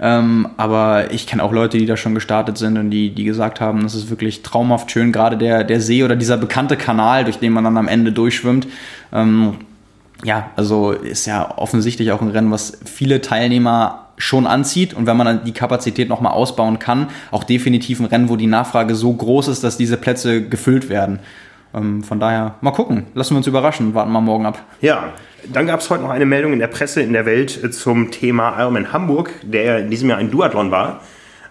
[0.00, 3.60] Ähm, aber ich kenne auch Leute, die da schon gestartet sind und die, die gesagt
[3.60, 5.12] haben, das ist wirklich traumhaft schön.
[5.12, 8.66] Gerade der, der See oder dieser bekannte Kanal, durch den man dann am Ende durchschwimmt.
[9.12, 9.56] Ähm,
[10.24, 15.16] ja, also ist ja offensichtlich auch ein Rennen, was viele Teilnehmer schon anzieht und wenn
[15.16, 19.12] man dann die Kapazität nochmal ausbauen kann, auch definitiv ein Rennen, wo die Nachfrage so
[19.12, 21.20] groß ist, dass diese Plätze gefüllt werden.
[21.74, 24.62] Ähm, von daher, mal gucken, lassen wir uns überraschen, warten wir morgen ab.
[24.80, 25.12] Ja,
[25.52, 28.58] dann gab es heute noch eine Meldung in der Presse in der Welt zum Thema
[28.58, 31.00] Ironman Hamburg, der in diesem Jahr ein Duathlon war.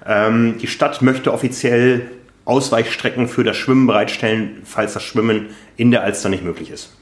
[0.05, 2.10] Ähm, die Stadt möchte offiziell
[2.45, 6.98] Ausweichstrecken für das Schwimmen bereitstellen, falls das Schwimmen in der Alster nicht möglich ist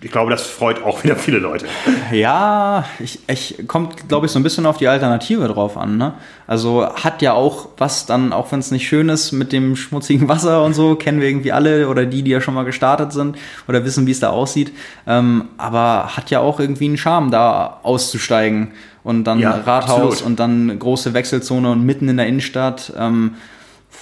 [0.00, 1.66] ich glaube, das freut auch wieder viele Leute.
[2.12, 5.96] Ja, ich, ich kommt, glaube ich, so ein bisschen auf die Alternative drauf an.
[5.96, 6.14] Ne?
[6.46, 10.28] Also hat ja auch was dann, auch wenn es nicht schön ist, mit dem schmutzigen
[10.28, 13.36] Wasser und so, kennen wir irgendwie alle oder die, die ja schon mal gestartet sind
[13.66, 14.72] oder wissen, wie es da aussieht.
[15.06, 20.22] Ähm, aber hat ja auch irgendwie einen Charme, da auszusteigen und dann ja, Rathaus absolut.
[20.22, 22.92] und dann große Wechselzone und mitten in der Innenstadt.
[22.96, 23.34] Ähm,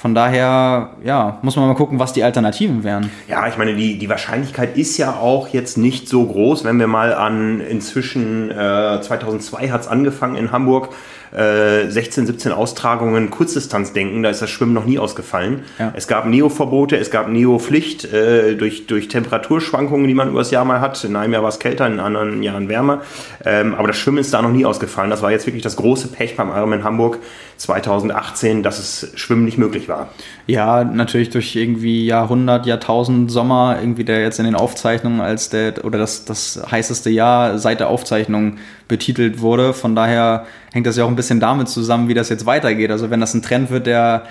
[0.00, 3.10] von daher, ja, muss man mal gucken, was die Alternativen wären.
[3.28, 6.86] Ja, ich meine, die, die Wahrscheinlichkeit ist ja auch jetzt nicht so groß, wenn wir
[6.86, 10.90] mal an inzwischen äh, 2002 hat es angefangen in Hamburg,
[11.32, 15.64] 16, äh, 17 Austragungen Kurzdistanz denken, da ist das Schwimmen noch nie ausgefallen.
[15.78, 15.92] Ja.
[15.94, 20.80] Es gab Neo-Verbote, es gab Neo-Pflicht äh, durch, durch Temperaturschwankungen, die man übers Jahr mal
[20.80, 21.02] hat.
[21.04, 23.02] In einem Jahr war es kälter, in anderen Jahren wärmer.
[23.44, 25.10] Ähm, aber das Schwimmen ist da noch nie ausgefallen.
[25.10, 27.18] Das war jetzt wirklich das große Pech beim Ironman Hamburg
[27.56, 30.10] 2018, dass es Schwimmen nicht möglich war.
[30.46, 35.84] Ja, natürlich durch irgendwie Jahrhundert, Jahrtausend Sommer, irgendwie der jetzt in den Aufzeichnungen als der
[35.84, 39.72] oder das, das heißeste Jahr seit der Aufzeichnung betitelt wurde.
[39.72, 42.90] Von daher hängt das ja auch ein bisschen damit zusammen, wie das jetzt weitergeht.
[42.90, 44.24] Also wenn das ein Trend wird, der,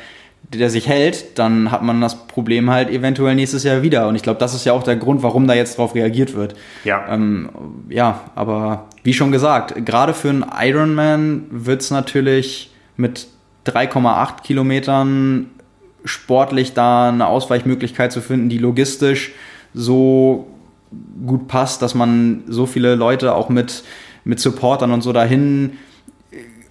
[0.54, 4.08] der sich hält, dann hat man das Problem halt eventuell nächstes Jahr wieder.
[4.08, 6.56] Und ich glaube, das ist ja auch der Grund, warum da jetzt drauf reagiert wird.
[6.84, 7.06] Ja.
[7.10, 7.50] Ähm,
[7.90, 13.28] ja, aber wie schon gesagt, gerade für einen Ironman wird es natürlich mit
[13.66, 15.48] 3,8 Kilometern
[16.04, 19.34] sportlich da eine Ausweichmöglichkeit zu finden, die logistisch
[19.74, 20.48] so
[21.26, 23.84] gut passt, dass man so viele Leute auch mit,
[24.24, 25.78] mit Supportern und so dahin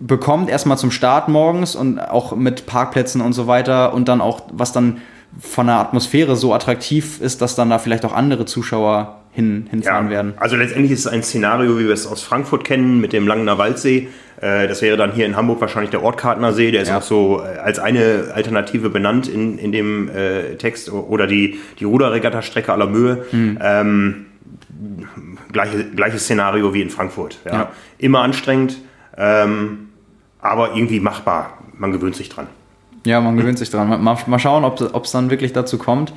[0.00, 4.42] bekommt, erstmal zum Start morgens und auch mit Parkplätzen und so weiter und dann auch,
[4.52, 5.00] was dann
[5.40, 10.06] von der Atmosphäre so attraktiv ist, dass dann da vielleicht auch andere Zuschauer hin, hinfahren
[10.06, 10.34] ja, werden.
[10.36, 13.58] Also letztendlich ist es ein Szenario, wie wir es aus Frankfurt kennen, mit dem Langener
[13.58, 14.08] Waldsee.
[14.40, 16.98] Äh, das wäre dann hier in Hamburg wahrscheinlich der Ortkartner See, der ist ja.
[16.98, 20.90] auch so äh, als eine Alternative benannt in, in dem äh, Text.
[20.92, 23.24] Oder die, die Ruderregatta-Strecke aller Mühe.
[23.32, 23.58] Mhm.
[23.60, 24.26] Ähm,
[25.52, 27.38] gleiche, gleiches Szenario wie in Frankfurt.
[27.44, 27.52] Ja.
[27.52, 27.72] ja.
[27.98, 28.78] Immer anstrengend.
[29.16, 29.88] Ähm,
[30.40, 31.58] aber irgendwie machbar.
[31.76, 32.46] Man gewöhnt sich dran.
[33.04, 33.88] Ja, man gewöhnt sich dran.
[33.88, 36.12] Mal, mal schauen, ob es dann wirklich dazu kommt.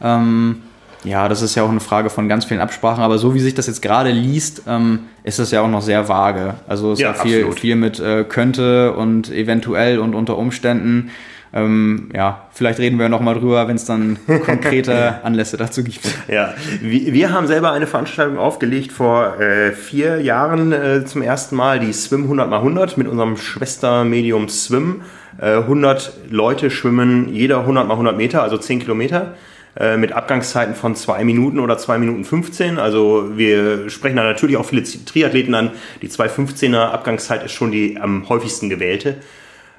[0.00, 0.62] Ähm,
[1.04, 3.54] ja, das ist ja auch eine Frage von ganz vielen Absprachen, aber so wie sich
[3.54, 6.54] das jetzt gerade liest, ähm, ist das ja auch noch sehr vage.
[6.68, 11.10] Also es ja, ist ja viel, viel mit äh, könnte und eventuell und unter Umständen.
[11.54, 16.00] Ähm, ja, vielleicht reden wir nochmal drüber, wenn es dann konkrete Anlässe dazu gibt.
[16.28, 21.78] Ja, wir haben selber eine Veranstaltung aufgelegt vor äh, vier Jahren äh, zum ersten Mal,
[21.78, 25.02] die Swim 100 x 100 mit unserem Schwestermedium Swim.
[25.38, 29.34] Äh, 100 Leute schwimmen jeder 100 x 100 Meter, also 10 Kilometer
[29.74, 32.78] äh, mit Abgangszeiten von 2 Minuten oder 2 Minuten 15.
[32.78, 35.70] Also wir sprechen da natürlich auch viele Triathleten an.
[36.02, 39.16] Die 2,15er Abgangszeit ist schon die am häufigsten gewählte.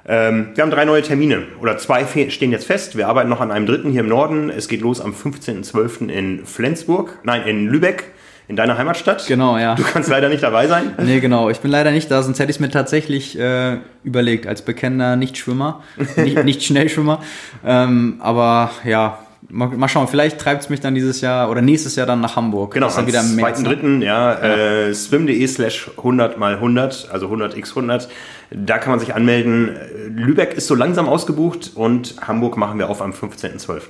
[0.06, 2.96] Ähm, wir haben drei neue Termine oder zwei stehen jetzt fest.
[2.96, 4.50] Wir arbeiten noch an einem dritten hier im Norden.
[4.50, 6.08] Es geht los am 15.12.
[6.08, 8.04] in Flensburg, nein, in Lübeck.
[8.46, 9.26] In deiner Heimatstadt?
[9.26, 9.74] Genau, ja.
[9.74, 10.92] Du kannst leider nicht dabei sein?
[11.02, 11.48] nee, genau.
[11.48, 15.16] Ich bin leider nicht da, sonst hätte ich es mir tatsächlich äh, überlegt, als bekennender
[15.16, 15.82] Nichtschwimmer,
[16.16, 17.22] nicht, nicht Schnellschwimmer.
[17.64, 21.96] Ähm, aber ja, Mal, mal, schauen, vielleicht treibt es mich dann dieses Jahr oder nächstes
[21.96, 22.74] Jahr dann nach Hamburg.
[22.74, 23.86] Genau, am wieder im 2.3.
[23.86, 24.04] Ne?
[24.04, 24.54] Ja, ja.
[24.86, 28.08] Äh, swim.de slash 100 mal 100, also 100 x 100.
[28.50, 29.76] Da kann man sich anmelden.
[30.14, 33.80] Lübeck ist so langsam ausgebucht und Hamburg machen wir auf am 15.12.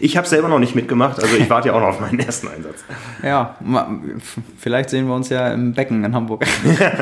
[0.00, 2.48] Ich habe selber noch nicht mitgemacht, also ich warte ja auch noch auf meinen ersten
[2.48, 2.84] Einsatz.
[3.22, 3.56] Ja,
[4.58, 6.44] vielleicht sehen wir uns ja im Becken in Hamburg.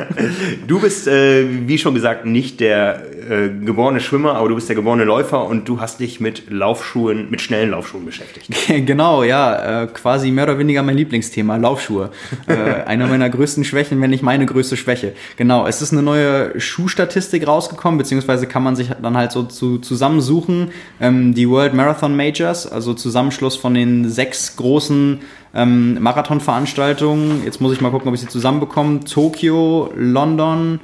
[0.67, 4.77] du bist, äh, wie schon gesagt, nicht der äh, geborene Schwimmer, aber du bist der
[4.77, 8.49] geborene Läufer und du hast dich mit Laufschuhen, mit schnellen Laufschuhen beschäftigt.
[8.87, 12.11] genau, ja, äh, quasi mehr oder weniger mein Lieblingsthema, Laufschuhe.
[12.47, 15.15] Äh, eine meiner größten Schwächen, wenn nicht meine größte Schwäche.
[15.37, 16.59] Genau, es ist eine neue
[16.95, 20.71] Schuhstatistik rausgekommen, beziehungsweise kann man sich dann halt so zu, zusammensuchen.
[21.01, 25.21] Ähm, die World Marathon Majors, also Zusammenschluss von den sechs großen
[25.55, 27.45] ähm, Marathonveranstaltungen.
[27.45, 29.01] Jetzt muss ich mal gucken, ob ich sie zusammenbekomme.
[29.01, 30.79] Tokio, London,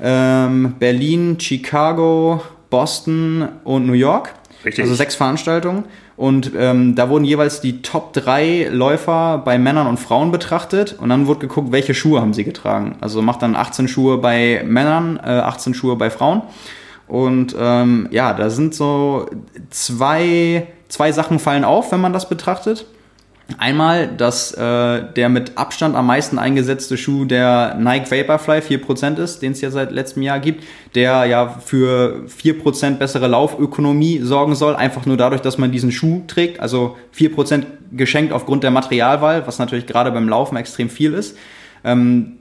[0.00, 4.32] ähm, Berlin, Chicago, Boston und New York.
[4.64, 4.84] Richtig.
[4.84, 5.84] Also sechs Veranstaltungen.
[6.16, 11.08] Und ähm, da wurden jeweils die Top 3 Läufer bei Männern und Frauen betrachtet und
[11.08, 12.96] dann wurde geguckt, welche Schuhe haben sie getragen.
[13.00, 16.42] Also macht dann 18 Schuhe bei Männern, äh, 18 Schuhe bei Frauen.
[17.08, 19.26] Und ähm, ja, da sind so
[19.70, 22.86] zwei, zwei Sachen fallen auf, wenn man das betrachtet.
[23.58, 29.42] Einmal, dass äh, der mit Abstand am meisten eingesetzte Schuh der Nike Vaporfly 4% ist,
[29.42, 34.76] den es ja seit letztem Jahr gibt, der ja für 4% bessere Laufökonomie sorgen soll,
[34.76, 36.60] einfach nur dadurch, dass man diesen Schuh trägt.
[36.60, 41.36] Also 4% geschenkt aufgrund der Materialwahl, was natürlich gerade beim Laufen extrem viel ist.
[41.84, 42.38] Ähm,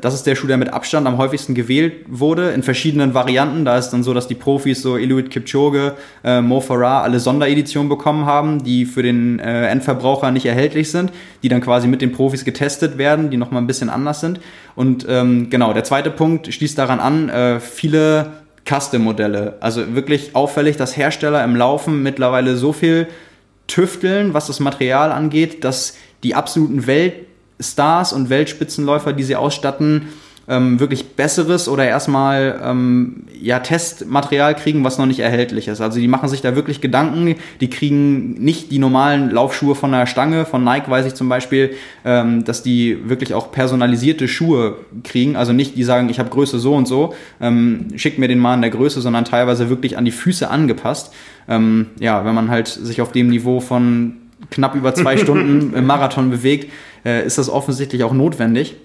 [0.00, 3.64] das ist der Schuh, der mit Abstand am häufigsten gewählt wurde, in verschiedenen Varianten.
[3.64, 7.88] Da ist dann so, dass die Profis, so Iluit Kipchoge, äh, Mo Farah, alle Sondereditionen
[7.88, 12.12] bekommen haben, die für den äh, Endverbraucher nicht erhältlich sind, die dann quasi mit den
[12.12, 14.40] Profis getestet werden, die nochmal ein bisschen anders sind.
[14.76, 18.32] Und ähm, genau, der zweite Punkt schließt daran an, äh, viele
[18.68, 19.56] Custom-Modelle.
[19.60, 23.06] Also wirklich auffällig, dass Hersteller im Laufen mittlerweile so viel
[23.66, 27.14] tüfteln, was das Material angeht, dass die absoluten Welt
[27.72, 30.08] Stars und Weltspitzenläufer, die sie ausstatten,
[30.48, 35.80] ähm, wirklich besseres oder erstmal ähm, ja, Testmaterial kriegen, was noch nicht erhältlich ist.
[35.80, 40.06] Also die machen sich da wirklich Gedanken, die kriegen nicht die normalen Laufschuhe von der
[40.06, 41.74] Stange, von Nike weiß ich zum Beispiel,
[42.04, 45.36] ähm, dass die wirklich auch personalisierte Schuhe kriegen.
[45.36, 48.54] Also nicht, die sagen, ich habe Größe so und so, ähm, schickt mir den mal
[48.54, 51.12] in der Größe, sondern teilweise wirklich an die Füße angepasst.
[51.48, 54.16] Ähm, ja, wenn man halt sich auf dem Niveau von
[54.50, 56.72] knapp über zwei Stunden im Marathon bewegt,
[57.04, 58.76] äh, ist das offensichtlich auch notwendig.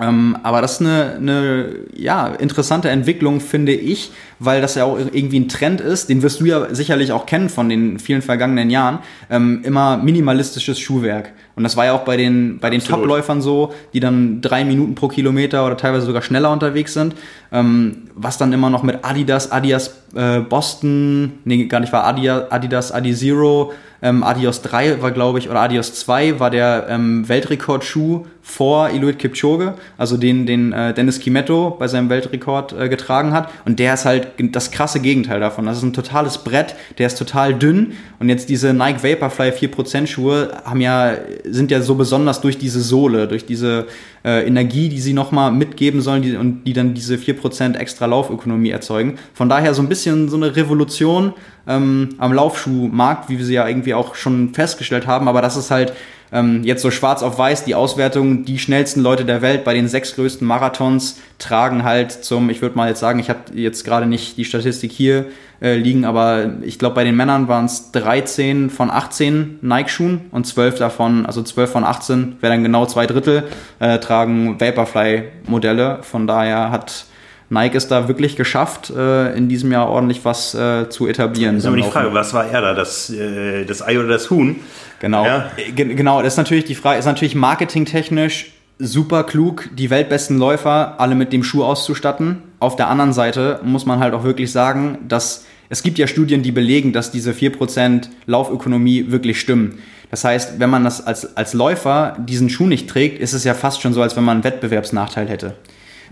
[0.00, 4.98] Ähm, aber das ist eine, eine ja, interessante Entwicklung, finde ich, weil das ja auch
[4.98, 8.70] irgendwie ein Trend ist, den wirst du ja sicherlich auch kennen von den vielen vergangenen
[8.70, 8.98] Jahren,
[9.30, 11.32] ähm, immer minimalistisches Schuhwerk.
[11.56, 14.94] Und das war ja auch bei den, bei den Topläufern so, die dann drei Minuten
[14.94, 17.16] pro Kilometer oder teilweise sogar schneller unterwegs sind,
[17.50, 22.52] ähm, was dann immer noch mit Adidas, Adidas äh, Boston, nee, gar nicht war Adidas,
[22.52, 27.28] Adidas Adi Zero, ähm, Adios 3 war, glaube ich, oder Adios 2 war der ähm,
[27.28, 33.32] Weltrekordschuh vor Iluit Kipchoge, also den, den äh, Dennis Kimetto bei seinem Weltrekord äh, getragen
[33.32, 33.50] hat.
[33.66, 35.66] Und der ist halt das krasse Gegenteil davon.
[35.66, 37.92] Das ist ein totales Brett, der ist total dünn.
[38.18, 41.12] Und jetzt diese Nike Vaporfly 4% Schuhe haben ja,
[41.44, 43.86] sind ja so besonders durch diese Sohle, durch diese
[44.24, 48.70] äh, Energie, die sie nochmal mitgeben sollen die, und die dann diese 4% extra Laufökonomie
[48.70, 49.18] erzeugen.
[49.34, 51.34] Von daher so ein bisschen so eine Revolution
[51.66, 55.28] ähm, am Laufschuhmarkt, wie wir sie ja irgendwie auch schon festgestellt haben.
[55.28, 55.92] Aber das ist halt
[56.32, 59.88] ähm, jetzt so schwarz auf weiß die Auswertung, die schnellsten Leute der Welt bei den
[59.88, 64.06] sechs größten Marathons tragen halt zum, ich würde mal jetzt sagen, ich habe jetzt gerade
[64.06, 65.26] nicht die Statistik hier
[65.60, 70.46] äh, liegen, aber ich glaube bei den Männern waren es 13 von 18 Nike-Schuhen und
[70.46, 73.44] 12 davon, also 12 von 18, wäre dann genau zwei Drittel,
[73.78, 76.00] äh, tragen Vaporfly-Modelle.
[76.02, 77.06] Von daher hat
[77.50, 81.54] Nike es da wirklich geschafft, äh, in diesem Jahr ordentlich was äh, zu etablieren.
[81.54, 84.30] Das ist aber die Frage, was war er da, das, äh, das Ei oder das
[84.30, 84.56] Huhn?
[85.00, 85.50] Genau, ja.
[85.74, 91.14] genau, das ist natürlich die Frage, ist natürlich marketingtechnisch super klug, die weltbesten Läufer alle
[91.14, 92.42] mit dem Schuh auszustatten.
[92.60, 96.42] Auf der anderen Seite muss man halt auch wirklich sagen, dass es gibt ja Studien,
[96.42, 99.78] die belegen, dass diese 4% Laufökonomie wirklich stimmen.
[100.10, 103.52] Das heißt, wenn man das als, als Läufer diesen Schuh nicht trägt, ist es ja
[103.52, 105.54] fast schon so, als wenn man einen Wettbewerbsnachteil hätte.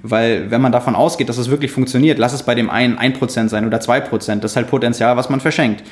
[0.03, 3.49] Weil wenn man davon ausgeht, dass es wirklich funktioniert, lass es bei dem einen 1%
[3.49, 5.83] sein oder 2%, das ist halt Potenzial, was man verschenkt.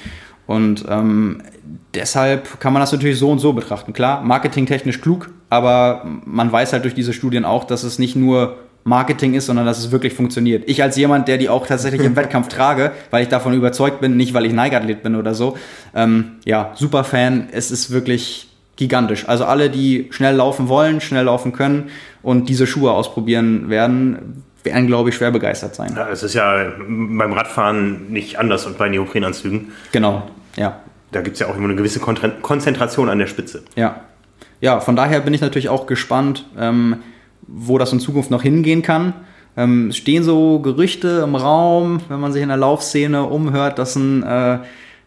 [0.46, 1.42] Und ähm,
[1.94, 3.92] deshalb kann man das natürlich so und so betrachten.
[3.92, 8.56] Klar, marketingtechnisch klug, aber man weiß halt durch diese Studien auch, dass es nicht nur
[8.84, 10.64] Marketing ist, sondern dass es wirklich funktioniert.
[10.66, 14.16] Ich als jemand, der die auch tatsächlich im Wettkampf trage, weil ich davon überzeugt bin,
[14.16, 15.56] nicht weil ich Nike-Athlet bin oder so,
[15.94, 17.48] ähm, ja, super Fan.
[17.50, 19.26] Es ist wirklich gigantisch.
[19.26, 21.90] Also alle, die schnell laufen wollen, schnell laufen können
[22.22, 25.92] und diese Schuhe ausprobieren werden, werden, glaube ich, schwer begeistert sein.
[25.94, 29.72] Ja, es ist ja beim Radfahren nicht anders und bei Neoprenanzügen.
[29.92, 30.80] Genau, ja.
[31.12, 33.62] Da gibt es ja auch immer eine gewisse Konzentration an der Spitze.
[33.76, 34.00] Ja.
[34.60, 36.96] Ja, von daher bin ich natürlich auch gespannt, ähm,
[37.46, 39.12] wo das in Zukunft noch hingehen kann.
[39.56, 43.94] Ähm, es stehen so Gerüchte im Raum, wenn man sich in der Laufszene umhört, dass
[43.94, 44.58] ein äh,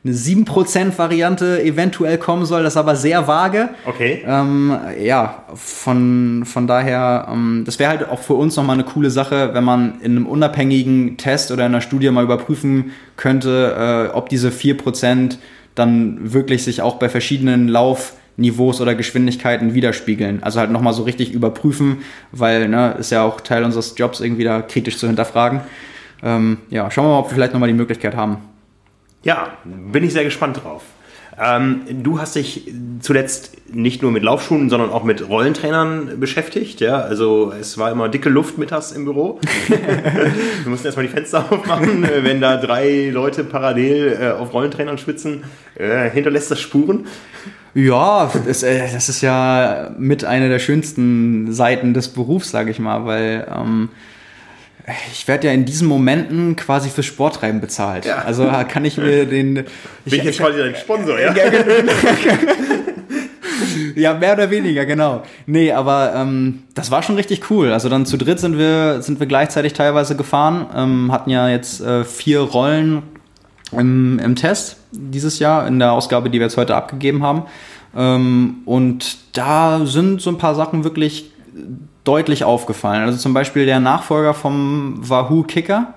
[0.04, 3.70] eine 7%-Variante eventuell kommen soll, das ist aber sehr vage.
[3.86, 4.24] Okay.
[4.26, 9.10] Ähm, ja, von, von daher, ähm, das wäre halt auch für uns nochmal eine coole
[9.10, 14.16] Sache, wenn man in einem unabhängigen Test oder in einer Studie mal überprüfen könnte, äh,
[14.16, 15.38] ob diese 4%
[15.76, 20.42] dann wirklich sich auch bei verschiedenen Laufniveaus oder Geschwindigkeiten widerspiegeln.
[20.42, 21.98] Also halt nochmal so richtig überprüfen,
[22.32, 25.62] weil ne, ist ja auch Teil unseres Jobs, irgendwie da kritisch zu hinterfragen.
[26.24, 28.38] Ähm, ja, schauen wir mal, ob wir vielleicht nochmal die Möglichkeit haben.
[29.28, 30.84] Ja, bin ich sehr gespannt drauf.
[31.38, 36.80] Ähm, du hast dich zuletzt nicht nur mit Laufschuhen, sondern auch mit Rollentrainern beschäftigt.
[36.80, 37.02] Ja?
[37.02, 39.42] Also es war immer dicke Luft mittags im Büro.
[39.68, 44.98] Wir mussten erstmal die Fenster aufmachen, äh, wenn da drei Leute parallel äh, auf Rollentrainern
[44.98, 45.44] schwitzen,
[45.76, 47.06] äh, hinterlässt das Spuren.
[47.74, 52.80] Ja, das, äh, das, ist ja mit einer der schönsten Seiten des Berufs, sage ich
[52.80, 53.90] mal, weil ähm,
[55.12, 58.06] ich werde ja in diesen Momenten quasi fürs Sporttreiben bezahlt.
[58.06, 58.20] Ja.
[58.20, 59.56] Also kann ich mir den.
[59.56, 59.66] Bin
[60.06, 61.36] ich, ich jetzt quasi dein Sponsor, ja?
[63.96, 65.24] ja, mehr oder weniger, genau.
[65.46, 67.74] Nee, aber ähm, das war schon richtig cool.
[67.74, 71.82] Also dann zu dritt sind wir, sind wir gleichzeitig teilweise gefahren, ähm, hatten ja jetzt
[71.82, 73.04] äh, vier Rollen
[73.74, 77.44] im, im Test dieses Jahr, in der Ausgabe, die wir jetzt heute abgegeben haben.
[77.94, 81.32] Ähm, und da sind so ein paar Sachen wirklich
[82.08, 83.04] deutlich aufgefallen.
[83.04, 85.94] Also zum Beispiel der Nachfolger vom Wahoo Kicker.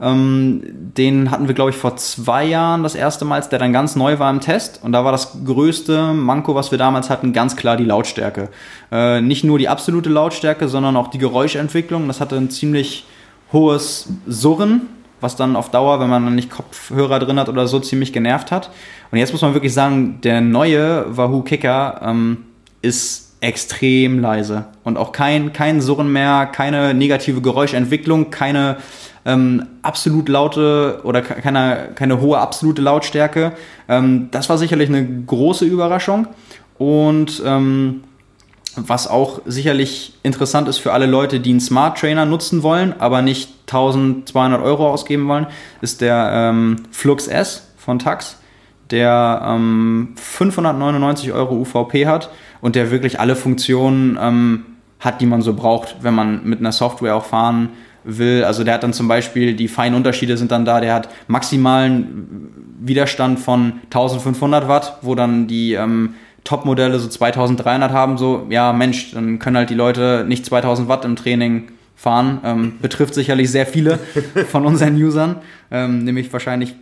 [0.00, 3.96] Ähm, den hatten wir, glaube ich, vor zwei Jahren das erste Mal, der dann ganz
[3.96, 4.80] neu war im Test.
[4.82, 8.48] Und da war das größte Manko, was wir damals hatten, ganz klar die Lautstärke.
[8.92, 12.06] Äh, nicht nur die absolute Lautstärke, sondern auch die Geräuschentwicklung.
[12.06, 13.06] Das hatte ein ziemlich
[13.52, 14.82] hohes Surren,
[15.20, 18.52] was dann auf Dauer, wenn man dann nicht Kopfhörer drin hat oder so, ziemlich genervt
[18.52, 18.70] hat.
[19.10, 22.44] Und jetzt muss man wirklich sagen, der neue Wahoo Kicker ähm,
[22.82, 24.66] ist extrem leise.
[24.84, 28.78] Und auch kein, kein Surren mehr, keine negative Geräuschentwicklung, keine
[29.24, 33.52] ähm, absolut laute oder keine, keine hohe absolute Lautstärke.
[33.88, 36.26] Ähm, das war sicherlich eine große Überraschung.
[36.78, 38.02] Und ähm,
[38.76, 43.22] was auch sicherlich interessant ist für alle Leute, die einen Smart Trainer nutzen wollen, aber
[43.22, 45.46] nicht 1200 Euro ausgeben wollen,
[45.80, 48.38] ist der ähm, Flux S von Tax,
[48.90, 49.40] der
[50.14, 54.66] 599 ähm, Euro UVP hat und der wirklich alle Funktionen ähm,
[55.00, 57.70] hat, die man so braucht, wenn man mit einer Software auch fahren
[58.04, 58.44] will.
[58.44, 62.50] Also der hat dann zum Beispiel, die feinen Unterschiede sind dann da, der hat maximalen
[62.80, 69.12] Widerstand von 1500 Watt, wo dann die ähm, Top-Modelle so 2300 haben, so, ja Mensch,
[69.12, 72.40] dann können halt die Leute nicht 2000 Watt im Training fahren.
[72.44, 73.98] Ähm, betrifft sicherlich sehr viele
[74.48, 75.36] von unseren Usern,
[75.70, 76.74] ähm, nämlich wahrscheinlich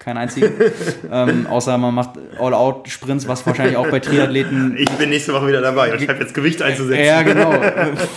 [0.00, 0.52] kein einzigen.
[1.12, 4.76] ähm, außer man macht All-Out-Sprints, was wahrscheinlich auch bei Triathleten.
[4.80, 5.94] Ich bin nächste Woche wieder dabei.
[5.94, 7.04] Ich habe jetzt Gewicht einzusetzen.
[7.04, 7.52] Ja, genau.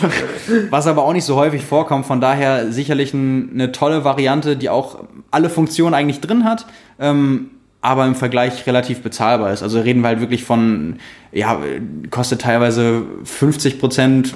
[0.69, 2.06] was aber auch nicht so häufig vorkommt.
[2.06, 6.65] Von daher sicherlich ein, eine tolle Variante, die auch alle Funktionen eigentlich drin hat.
[7.00, 7.52] Ähm,
[7.84, 9.62] aber im Vergleich relativ bezahlbar ist.
[9.62, 10.96] Also reden wir halt wirklich von,
[11.34, 11.60] ja,
[12.12, 14.34] kostet teilweise 50 Prozent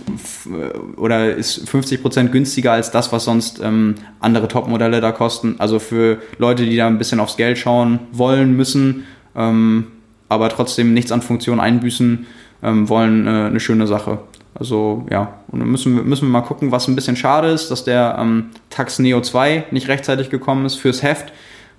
[0.98, 5.56] oder ist 50 Prozent günstiger als das, was sonst ähm, andere Top-Modelle da kosten.
[5.60, 9.88] Also für Leute, die da ein bisschen aufs Geld schauen wollen, müssen, ähm,
[10.28, 12.28] aber trotzdem nichts an Funktion einbüßen
[12.64, 14.20] ähm, wollen, äh, eine schöne Sache.
[14.56, 17.72] Also ja, und dann müssen wir, müssen wir mal gucken, was ein bisschen schade ist,
[17.72, 21.32] dass der ähm, Tax Neo 2 nicht rechtzeitig gekommen ist fürs Heft.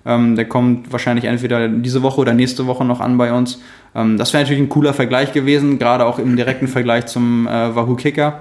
[0.09, 3.61] Ähm, der kommt wahrscheinlich entweder diese Woche oder nächste Woche noch an bei uns.
[3.95, 7.77] Ähm, das wäre natürlich ein cooler Vergleich gewesen, gerade auch im direkten Vergleich zum äh,
[7.77, 8.41] Wahoo Kicker.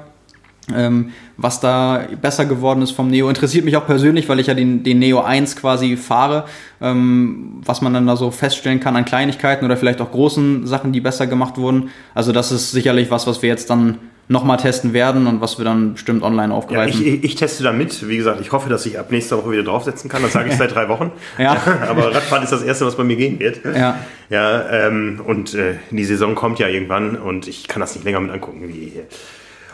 [0.74, 3.30] Ähm, was da besser geworden ist vom Neo.
[3.30, 6.46] Interessiert mich auch persönlich, weil ich ja den, den Neo 1 quasi fahre,
[6.82, 10.92] ähm, was man dann da so feststellen kann an Kleinigkeiten oder vielleicht auch großen Sachen,
[10.94, 11.90] die besser gemacht wurden.
[12.14, 13.98] Also das ist sicherlich was, was wir jetzt dann
[14.30, 17.02] nochmal testen werden und was wir dann bestimmt online aufgreifen.
[17.02, 18.08] Ja, ich, ich, teste da mit.
[18.08, 20.22] Wie gesagt, ich hoffe, dass ich ab nächster Woche wieder draufsetzen kann.
[20.22, 21.12] Das sage ich seit drei Wochen.
[21.38, 21.56] ja.
[21.90, 23.62] Aber Radfahren ist das Erste, was bei mir gehen wird.
[23.64, 23.98] Ja.
[24.30, 28.20] Ja, ähm, und äh, die Saison kommt ja irgendwann und ich kann das nicht länger
[28.20, 29.04] mit angucken, wie hier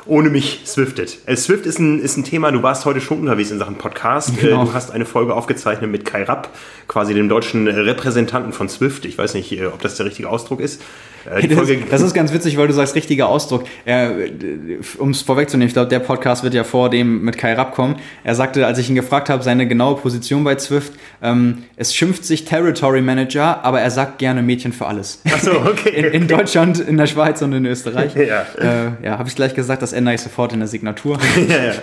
[0.05, 1.19] ohne mich swiftet.
[1.25, 4.37] Äh, Swift ist ein, ist ein Thema, du warst heute schon unterwegs in Sachen Podcast.
[4.37, 4.65] Äh, genau.
[4.65, 6.49] Du hast eine Folge aufgezeichnet mit Kai Rapp,
[6.87, 9.05] quasi dem deutschen Repräsentanten von Swift.
[9.05, 10.81] Ich weiß nicht, äh, ob das der richtige Ausdruck ist.
[11.25, 13.65] Äh, das, das, ist ganz witzig, weil du sagst richtiger Ausdruck.
[14.97, 17.97] Um es vorwegzunehmen, ich glaube, der Podcast wird ja vor dem mit Kai Rapp kommen.
[18.23, 22.25] Er sagte, als ich ihn gefragt habe, seine genaue Position bei Zwift, ähm, es schimpft
[22.25, 25.21] sich Territory Manager, aber er sagt gerne Mädchen für alles.
[25.33, 25.89] Ach so, okay.
[25.89, 28.15] in, in Deutschland, in der Schweiz und in Österreich.
[28.15, 31.17] ja, äh, ja habe ich gleich gesagt, das ändere ich sofort in der Signatur.
[31.49, 31.73] ja, ja.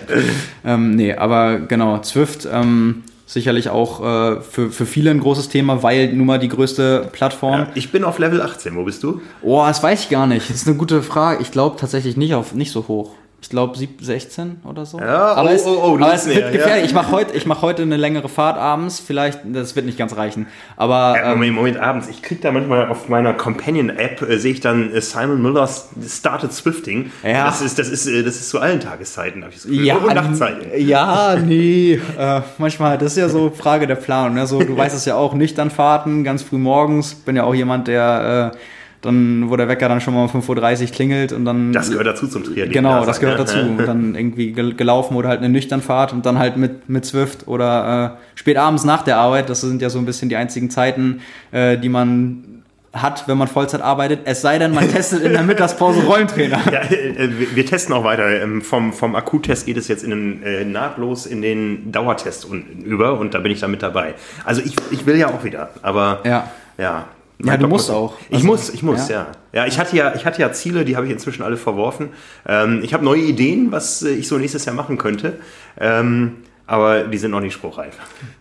[0.64, 5.82] ähm, nee, aber genau, Zwift ähm, sicherlich auch äh, für, für viele ein großes Thema,
[5.82, 7.60] weil nun mal die größte Plattform.
[7.60, 9.20] Ja, ich bin auf Level 18, wo bist du?
[9.42, 10.50] Oh, das weiß ich gar nicht.
[10.50, 11.40] Das ist eine gute Frage.
[11.40, 14.98] Ich glaube tatsächlich nicht auf nicht so hoch ich glaube 16 oder so.
[14.98, 16.82] Ja, aber oh, es, oh, oh, aber es wird gefährlich.
[16.82, 16.84] Ja.
[16.84, 19.00] Ich mache heute, mach heute eine längere Fahrt abends.
[19.00, 20.46] Vielleicht, das wird nicht ganz reichen.
[20.76, 22.08] Aber ja, Moment, ähm, Moment, abends.
[22.08, 26.52] Ich kriege da manchmal auf meiner Companion-App äh, sehe ich dann äh, Simon Müllers Started
[26.52, 27.10] Swifting.
[27.22, 27.46] Ja.
[27.46, 29.42] Das ist, das ist, äh, das ist zu allen Tageszeiten.
[29.48, 30.66] Ich so ja, und Nachtzeiten.
[30.76, 31.98] Ja, nee.
[32.18, 34.34] äh, manchmal, das ist ja so Frage der Planung.
[34.34, 34.46] Ne?
[34.46, 37.14] So, du weißt es ja auch, nüchtern Fahrten, ganz früh morgens.
[37.14, 38.58] Bin ja auch jemand, der äh,
[39.02, 41.72] dann, wo der Wecker dann schon mal um 5.30 Uhr klingelt und dann.
[41.72, 42.72] Das gehört dazu zum Triathlon.
[42.72, 43.58] Genau, das gehört dazu.
[43.58, 48.16] Und dann irgendwie gelaufen oder halt eine Nüchternfahrt und dann halt mit, mit Zwift oder
[48.34, 49.48] äh, spät abends nach der Arbeit.
[49.48, 51.20] Das sind ja so ein bisschen die einzigen Zeiten,
[51.52, 52.44] äh, die man
[52.92, 56.58] hat, wenn man Vollzeit arbeitet, es sei denn, man testet in der Mittagspause Rollentrainer.
[56.72, 58.42] Ja, äh, wir, wir testen auch weiter.
[58.42, 62.64] Ähm, Vom, vom Akuttest geht es jetzt in den, äh, nahtlos in den Dauertest un-
[62.84, 64.14] über und da bin ich da mit dabei.
[64.44, 66.50] Also ich, ich will ja auch wieder, aber Ja.
[66.78, 67.04] ja.
[67.44, 68.14] Ja, du musst auch.
[68.28, 69.26] Ich Also, muss, ich muss, ja.
[69.52, 69.62] ja.
[69.62, 72.10] Ja, ich hatte ja, ich hatte ja Ziele, die habe ich inzwischen alle verworfen.
[72.46, 75.38] Ähm, ich habe neue Ideen, was äh, ich so nächstes Jahr machen könnte,
[75.78, 76.36] ähm,
[76.66, 77.96] aber die sind noch nicht spruchreif.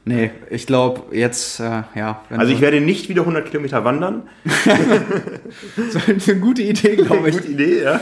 [0.06, 2.22] Nee, ich glaube, jetzt, äh, ja.
[2.30, 4.24] Also ich werde nicht wieder 100 Kilometer wandern.
[4.46, 7.38] das ist eine gute Idee, glaube ich.
[7.38, 8.00] Gute Idee, ja.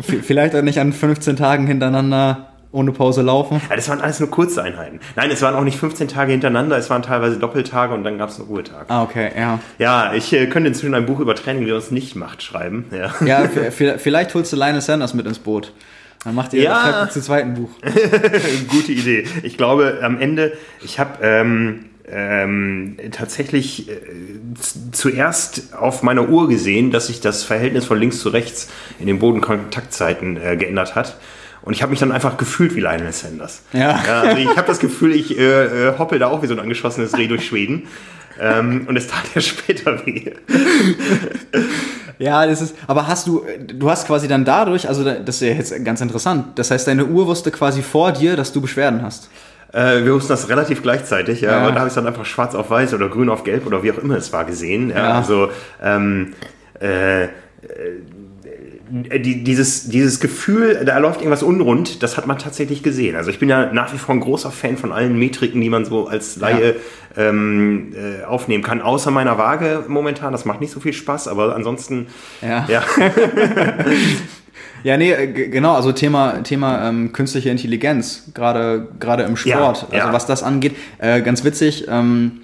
[0.00, 3.60] Vielleicht auch nicht an 15 Tagen hintereinander ohne Pause laufen.
[3.68, 4.98] Ja, das waren alles nur kurze Einheiten.
[5.14, 8.30] Nein, es waren auch nicht 15 Tage hintereinander, es waren teilweise Doppeltage und dann gab
[8.30, 8.86] es einen Ruhetag.
[8.88, 9.58] Ah, okay, ja.
[9.78, 12.86] Ja, ich äh, könnte inzwischen ein Buch über Training, wie man es nicht macht, schreiben.
[12.90, 13.14] Ja.
[13.24, 13.48] Ja,
[13.98, 15.72] vielleicht holst du Lionel Sanders mit ins Boot.
[16.24, 16.80] Dann macht ihr Ja.
[16.80, 17.70] schreibt ihr zu zweiten Buch.
[18.68, 19.24] Gute Idee.
[19.42, 20.52] Ich glaube, am Ende,
[20.82, 23.94] ich habe ähm, ähm, tatsächlich äh,
[24.92, 28.68] zuerst auf meiner Uhr gesehen, dass sich das Verhältnis von links zu rechts
[28.98, 31.16] in den Bodenkontaktzeiten äh, geändert hat.
[31.62, 33.62] Und ich habe mich dann einfach gefühlt wie Lionel Sanders.
[33.72, 34.00] Ja.
[34.22, 37.16] also ich habe das Gefühl, ich äh, äh, hoppel da auch wie so ein angeschossenes
[37.16, 37.84] Reh durch Schweden.
[38.40, 40.32] Ähm, und es tat ja später weh.
[42.18, 42.76] Ja, das ist.
[42.86, 43.44] Aber hast du,
[43.74, 46.58] du hast quasi dann dadurch, also das ist ja jetzt ganz interessant.
[46.58, 49.28] Das heißt, deine Uhr wusste quasi vor dir, dass du Beschwerden hast.
[49.72, 51.58] Äh, wir wussten das relativ gleichzeitig, ja, Ja.
[51.62, 53.90] aber da habe ich dann einfach schwarz auf weiß oder grün auf gelb oder wie
[53.90, 54.90] auch immer es war gesehen.
[54.90, 55.10] Ja, Ja.
[55.14, 55.50] Also
[55.82, 56.34] ähm,
[56.80, 57.28] äh, äh,
[58.94, 63.16] die, dieses, dieses Gefühl, da läuft irgendwas unrund, das hat man tatsächlich gesehen.
[63.16, 65.86] Also ich bin ja nach wie vor ein großer Fan von allen Metriken, die man
[65.86, 66.76] so als Laie
[67.16, 70.32] ähm, äh, aufnehmen kann, außer meiner Waage momentan.
[70.32, 72.08] Das macht nicht so viel Spaß, aber ansonsten,
[72.42, 72.66] Ja.
[72.68, 72.82] ja.
[74.84, 79.68] Ja, nee, äh, genau, also Thema, Thema ähm, künstliche Intelligenz, gerade gerade im Sport, Ja,
[79.68, 80.12] also ja.
[80.12, 80.74] was das angeht.
[80.98, 82.41] Äh, ganz witzig, ähm,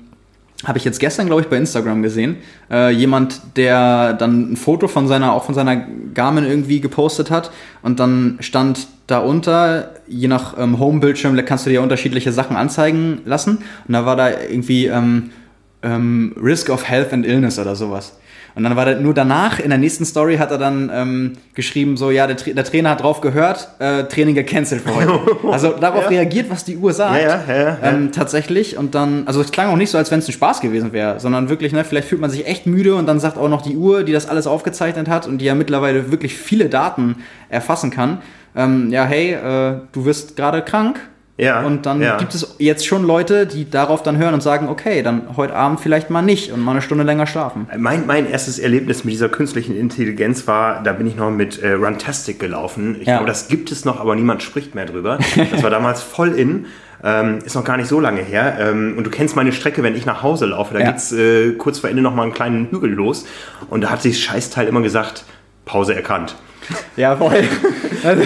[0.65, 2.37] habe ich jetzt gestern, glaube ich, bei Instagram gesehen.
[2.71, 5.77] Äh, jemand, der dann ein Foto von seiner, auch von seiner
[6.15, 7.53] Garmin irgendwie gepostet hat
[7.83, 13.59] und dann stand darunter, je nach ähm, Home-Bildschirm kannst du dir unterschiedliche Sachen anzeigen lassen.
[13.87, 15.31] Und da war da irgendwie ähm,
[15.83, 18.19] ähm, Risk of Health and Illness oder sowas.
[18.59, 21.97] Und dann war da nur danach, in der nächsten Story hat er dann ähm, geschrieben,
[21.97, 25.21] so, ja, der, Tra der Trainer hat drauf gehört, äh, Training gecancelt für heute.
[25.53, 26.09] Also darauf Ja.
[26.09, 27.23] reagiert, was die Uhr sagt.
[27.23, 27.79] Ja, ja.
[27.85, 28.77] Ähm, tatsächlich.
[28.77, 31.21] Und dann, also es klang auch nicht so, als wenn es ein Spaß gewesen wäre,
[31.21, 33.77] sondern wirklich, ne, vielleicht fühlt man sich echt müde und dann sagt auch noch die
[33.77, 37.15] Uhr, die das alles aufgezeichnet hat und die ja mittlerweile wirklich viele Daten
[37.51, 38.23] erfassen kann,
[38.57, 40.99] ähm, ja, hey, äh, du wirst gerade krank.
[41.41, 42.17] Ja, Und dann ja.
[42.17, 45.79] gibt es jetzt schon Leute, die darauf dann hören und sagen, okay, dann heute Abend
[45.79, 47.69] vielleicht mal nicht und mal eine Stunde länger schlafen.
[47.77, 51.75] Mein, mein erstes Erlebnis mit dieser künstlichen Intelligenz war, da bin ich noch mit äh,
[51.75, 52.97] Runtastic gelaufen.
[53.01, 53.19] Ich Ja.
[53.19, 55.19] glaube, das gibt es noch, aber niemand spricht mehr drüber.
[55.53, 56.67] Das war damals voll in.
[57.05, 58.57] Ähm, ist noch gar nicht so lange her.
[58.61, 60.75] Ähm, und du kennst meine Strecke, wenn ich nach Hause laufe.
[60.75, 60.91] Da Ja.
[60.91, 63.25] geht's äh, kurz vor Ende noch mal einen kleinen Hügel los.
[63.71, 65.25] Und da hat sich das Scheißteil immer gesagt,
[65.65, 66.35] Pause erkannt.
[66.97, 67.43] Ja, voll.
[68.05, 68.23] Also,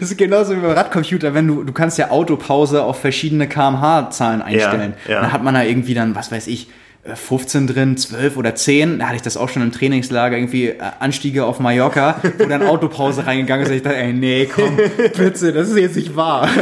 [0.00, 4.42] das ist genauso wie beim Radcomputer, wenn du, du kannst ja Autopause auf verschiedene kmh-Zahlen
[4.42, 4.94] einstellen.
[5.06, 5.20] Ja, ja.
[5.20, 6.68] Dann hat man da irgendwie dann, was weiß ich,
[7.14, 8.98] 15 drin, 12 oder 10.
[8.98, 12.62] Da hatte ich das auch schon im Trainingslager, irgendwie äh, Anstiege auf Mallorca, wo dann
[12.62, 13.70] Autopause reingegangen ist.
[13.70, 14.76] Und ich dachte, ey, nee, komm,
[15.16, 16.48] bitte, das ist jetzt nicht wahr.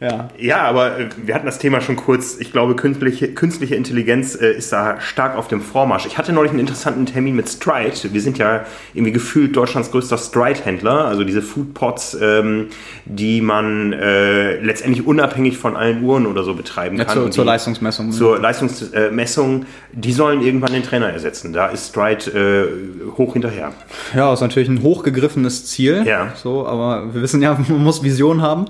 [0.00, 0.28] ja.
[0.38, 2.36] Ja, aber äh, wir hatten das Thema schon kurz.
[2.38, 6.06] Ich glaube, künstliche, künstliche Intelligenz äh, ist da stark auf dem Vormarsch.
[6.06, 8.12] Ich hatte neulich einen interessanten Termin mit Stride.
[8.12, 8.64] Wir sind ja
[8.94, 12.68] irgendwie gefühlt Deutschlands größter Stride-Händler, also diese Foodpots, ähm,
[13.04, 17.14] die man äh, letztendlich unabhängig von allen Uhren oder so betreiben Ja, kann.
[17.14, 18.12] zur, zur Leistungsmessung.
[18.20, 21.54] Zur Leistungsmessung, die sollen irgendwann den Trainer ersetzen.
[21.54, 23.72] Da ist Stride äh, hoch hinterher.
[24.14, 26.04] Ja, ist natürlich ein hochgegriffenes Ziel.
[26.06, 26.34] Ja.
[26.34, 28.66] So, aber wir wissen ja, man muss Vision haben.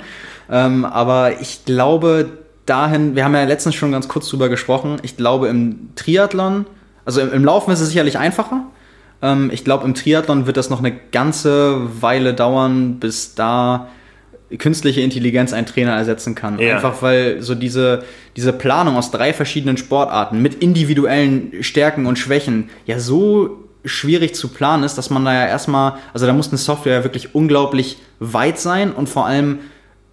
[0.48, 2.28] Ähm, aber ich glaube,
[2.64, 6.66] dahin, wir haben ja letztens schon ganz kurz drüber gesprochen, ich glaube im Triathlon,
[7.04, 8.66] also im, im Laufen ist es sicherlich einfacher.
[9.20, 13.88] Ähm, ich glaube, im Triathlon wird das noch eine ganze Weile dauern, bis da
[14.58, 16.58] künstliche Intelligenz einen Trainer ersetzen kann.
[16.58, 16.76] Ja.
[16.76, 18.04] Einfach weil so diese,
[18.36, 24.48] diese Planung aus drei verschiedenen Sportarten mit individuellen Stärken und Schwächen ja so schwierig zu
[24.48, 27.98] planen ist, dass man da ja erstmal, also da muss eine Software ja wirklich unglaublich
[28.18, 29.60] weit sein und vor allem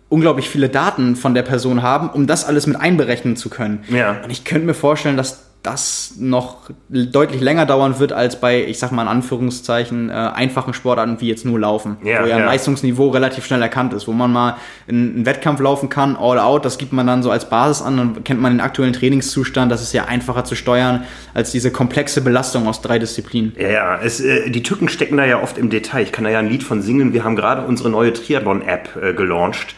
[0.09, 3.83] unglaublich viele Daten von der Person haben, um das alles mit einberechnen zu können.
[3.89, 4.21] Ja.
[4.23, 8.79] Und ich könnte mir vorstellen, dass das noch deutlich länger dauern wird als bei, ich
[8.79, 11.97] sag mal in Anführungszeichen, äh, einfachen Sportarten wie jetzt nur Laufen.
[12.03, 12.45] Ja, wo ja ein ja.
[12.45, 14.55] Leistungsniveau relativ schnell erkannt ist, wo man mal
[14.87, 17.97] in einen Wettkampf laufen kann, all out, das gibt man dann so als Basis an,
[17.97, 21.03] dann kennt man den aktuellen Trainingszustand, das ist ja einfacher zu steuern
[21.33, 23.53] als diese komplexe Belastung aus drei Disziplinen.
[23.57, 26.03] Ja, ja, es, äh, die Tücken stecken da ja oft im Detail.
[26.03, 27.13] Ich kann da ja ein Lied von singen.
[27.13, 29.75] Wir haben gerade unsere neue Triathlon-App äh, gelauncht.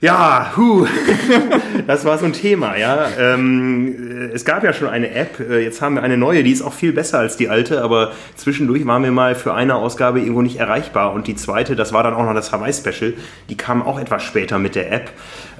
[0.00, 0.86] Ja, hu,
[1.88, 3.08] das war so ein Thema, ja.
[3.18, 6.62] Ähm, es gab ja schon eine App, äh, jetzt haben wir eine neue, die ist
[6.62, 10.42] auch viel besser als die alte, aber zwischendurch waren wir mal für eine Ausgabe irgendwo
[10.42, 13.14] nicht erreichbar und die zweite, das war dann auch noch das Hawaii-Special,
[13.48, 15.10] die kam auch etwas später mit der App.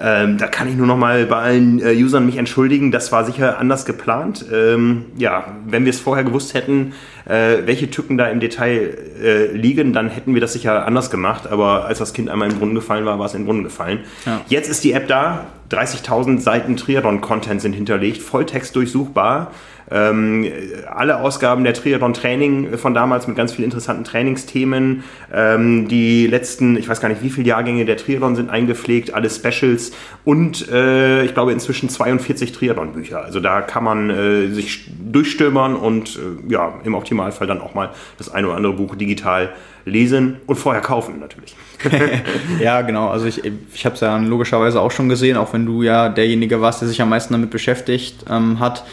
[0.01, 3.25] Ähm, da kann ich nur noch mal bei allen äh, Usern mich entschuldigen, das war
[3.25, 4.47] sicher anders geplant.
[4.53, 6.93] Ähm, ja, wenn wir es vorher gewusst hätten,
[7.29, 11.47] äh, welche Tücken da im Detail äh, liegen, dann hätten wir das sicher anders gemacht,
[11.47, 13.65] aber als das Kind einmal in den Brunnen gefallen war, war es in den Brunnen
[13.65, 14.01] gefallen.
[14.25, 14.41] Ja.
[14.49, 19.53] Jetzt ist die App da, 30.000 Seiten Triathlon-Content sind hinterlegt, Volltext durchsuchbar.
[19.91, 20.47] Ähm,
[20.95, 25.05] alle Ausgaben der Triathlon Training von damals mit ganz vielen interessanten Trainingsthemen.
[25.33, 29.31] Ähm, die letzten, ich weiß gar nicht, wie viele Jahrgänge der Triathlon sind eingepflegt, alle
[29.31, 29.93] Specials
[30.25, 33.23] und äh, ich glaube inzwischen 42 Triathlon-Bücher.
[33.23, 37.91] Also da kann man äh, sich durchstöbern und äh, ja, im Optimalfall dann auch mal
[38.19, 39.51] das eine oder andere Buch digital
[39.85, 41.57] lesen und vorher kaufen natürlich.
[42.61, 43.09] ja, genau.
[43.09, 46.61] Also ich, ich habe es ja logischerweise auch schon gesehen, auch wenn du ja derjenige
[46.61, 48.85] warst, der sich am meisten damit beschäftigt ähm, hat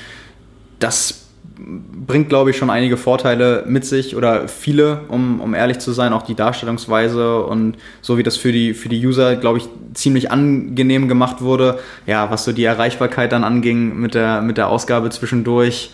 [0.80, 1.26] das
[1.58, 6.14] bringt, glaube ich, schon einige Vorteile mit sich oder viele, um, um ehrlich zu sein,
[6.14, 10.32] auch die Darstellungsweise und so wie das für die, für die User, glaube ich, ziemlich
[10.32, 11.80] angenehm gemacht wurde.
[12.06, 15.92] Ja, was so die Erreichbarkeit dann anging mit der, mit der Ausgabe zwischendurch.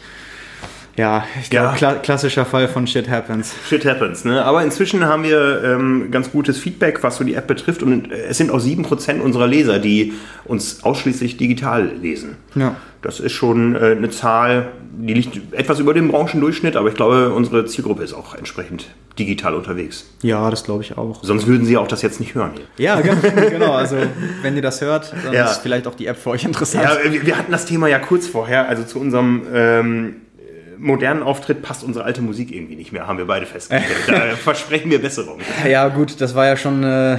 [0.98, 1.76] Ja, ich glaube, ja.
[1.76, 3.54] Kla klassischer Fall von Shit Happens.
[3.68, 4.44] Shit Happens, ne?
[4.44, 7.84] Aber inzwischen haben wir ähm, ganz gutes Feedback, was so die App betrifft.
[7.84, 10.14] Und es sind auch 7% unserer Leser, die
[10.46, 12.38] uns ausschließlich digital lesen.
[12.56, 12.76] Ja.
[13.02, 17.34] Das ist schon äh, eine Zahl, die liegt etwas über dem Branchendurchschnitt, aber ich glaube,
[17.34, 18.88] unsere Zielgruppe ist auch entsprechend
[19.18, 20.06] digital unterwegs.
[20.22, 21.24] Ja, das glaube ich auch.
[21.24, 22.52] Sonst würden sie auch das jetzt nicht hören.
[22.78, 22.86] Hier.
[22.86, 23.02] Ja,
[23.50, 23.74] genau.
[23.74, 23.98] Also,
[24.44, 25.46] wenn ihr das hört, dann ja.
[25.46, 26.84] ist vielleicht auch die App für euch interessant.
[26.84, 29.44] Ja, wir hatten das Thema ja kurz vorher, also zu unserem.
[29.54, 30.16] Ähm,
[30.82, 34.08] modernen Auftritt passt unsere alte Musik irgendwie nicht mehr, haben wir beide festgestellt.
[34.08, 35.40] Da versprechen wir Besserung.
[35.70, 37.18] Ja, gut, das war ja schon äh,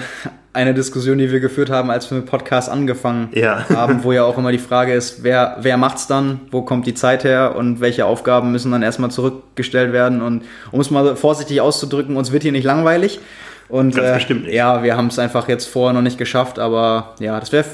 [0.52, 3.64] eine Diskussion, die wir geführt haben, als wir mit Podcast angefangen ja.
[3.70, 6.94] haben, wo ja auch immer die Frage ist, wer, wer macht's dann, wo kommt die
[6.94, 10.20] Zeit her und welche Aufgaben müssen dann erstmal zurückgestellt werden.
[10.20, 13.20] Und um es mal vorsichtig auszudrücken, uns wird hier nicht langweilig.
[13.68, 14.54] Und Ganz äh, bestimmt nicht.
[14.54, 17.64] ja, wir haben es einfach jetzt vorher noch nicht geschafft, aber ja, das wäre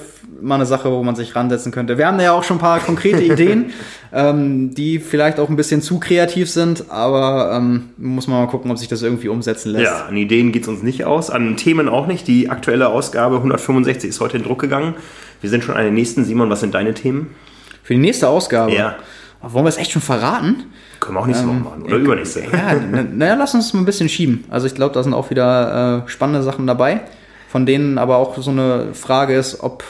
[0.41, 1.99] mal eine Sache, wo man sich ransetzen könnte.
[1.99, 3.73] Wir haben ja auch schon ein paar konkrete Ideen,
[4.13, 8.71] ähm, die vielleicht auch ein bisschen zu kreativ sind, aber ähm, muss man mal gucken,
[8.71, 9.85] ob sich das irgendwie umsetzen lässt.
[9.85, 12.27] Ja, an Ideen geht es uns nicht aus, an Themen auch nicht.
[12.27, 14.95] Die aktuelle Ausgabe 165 ist heute in Druck gegangen.
[15.41, 16.25] Wir sind schon an den nächsten.
[16.25, 17.35] Simon, was sind deine Themen?
[17.83, 18.75] Für die nächste Ausgabe?
[18.75, 18.97] Ja.
[19.41, 20.65] Wollen wir es echt schon verraten?
[20.99, 22.43] Können wir auch nächste ähm, Woche machen oder äh, übernächste.
[22.53, 24.45] Ja, naja, lass uns mal ein bisschen schieben.
[24.51, 27.03] Also ich glaube, da sind auch wieder äh, spannende Sachen dabei,
[27.49, 29.85] von denen aber auch so eine Frage ist, ob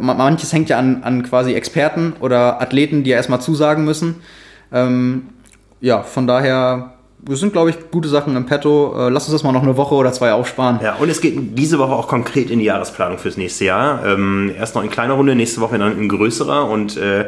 [0.00, 4.16] manches hängt ja an, an quasi Experten oder Athleten, die ja erstmal zusagen müssen.
[4.72, 5.28] Ähm,
[5.80, 8.94] ja, von daher das sind, glaube ich, gute Sachen im Petto.
[8.96, 10.80] Äh, lass uns das mal noch eine Woche oder zwei aufsparen.
[10.82, 14.04] Ja, und es geht diese Woche auch konkret in die Jahresplanung fürs nächste Jahr.
[14.06, 17.26] Ähm, erst noch in kleiner Runde, nächste Woche dann in größerer und äh,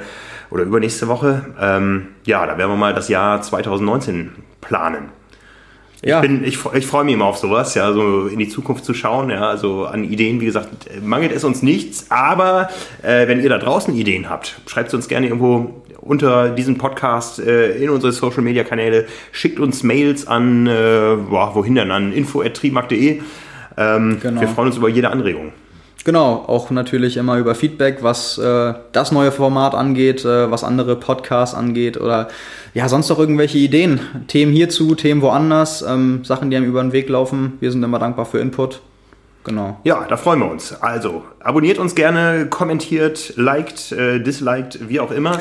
[0.50, 1.46] oder übernächste Woche.
[1.60, 4.30] Ähm, ja, da werden wir mal das Jahr 2019
[4.60, 5.10] planen.
[6.02, 6.22] Ja.
[6.22, 8.94] Ich, bin, ich, ich freue mich immer auf sowas, ja, so in die Zukunft zu
[8.94, 10.68] schauen, ja, also an Ideen, wie gesagt,
[11.02, 12.70] mangelt es uns nichts, aber
[13.02, 17.38] äh, wenn ihr da draußen Ideen habt, schreibt es uns gerne irgendwo unter diesem Podcast
[17.38, 22.12] äh, in unsere Social Media Kanäle, schickt uns Mails an, äh, boah, wohin denn, an
[22.12, 23.20] info.trimark.de.
[23.76, 24.40] Ähm, genau.
[24.40, 25.52] Wir freuen uns über jede Anregung.
[26.04, 30.96] Genau, auch natürlich immer über Feedback, was äh, das neue Format angeht, äh, was andere
[30.96, 32.28] Podcasts angeht oder
[32.72, 34.00] ja, sonst noch irgendwelche Ideen.
[34.26, 37.58] Themen hierzu, Themen woanders, ähm, Sachen, die einem über den Weg laufen.
[37.60, 38.80] Wir sind immer dankbar für Input.
[39.44, 39.78] Genau.
[39.84, 40.72] Ja, da freuen wir uns.
[40.80, 45.38] Also, abonniert uns gerne, kommentiert, liked, äh, disliked, wie auch immer.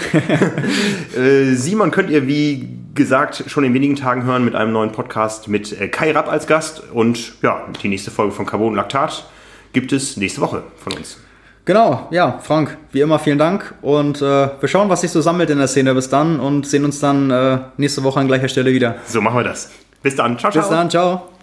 [1.18, 5.47] äh, Simon könnt ihr, wie gesagt, schon in wenigen Tagen hören mit einem neuen Podcast
[5.47, 6.84] mit äh, Kai Rapp als Gast.
[6.93, 9.26] Und ja, die nächste Folge von Carbon Lactat
[9.74, 11.17] gibt es nächste Woche von uns.
[11.65, 15.51] Genau, ja, Frank, wie immer vielen Dank und äh, wir schauen, was sich so sammelt
[15.51, 18.72] in der Szene bis dann und sehen uns dann äh, nächste Woche an gleicher Stelle
[18.74, 18.95] wieder.
[19.05, 19.70] So machen wir das.
[20.01, 20.63] Bis dann, ciao, ciao.
[20.63, 21.39] Bis dann, ciao.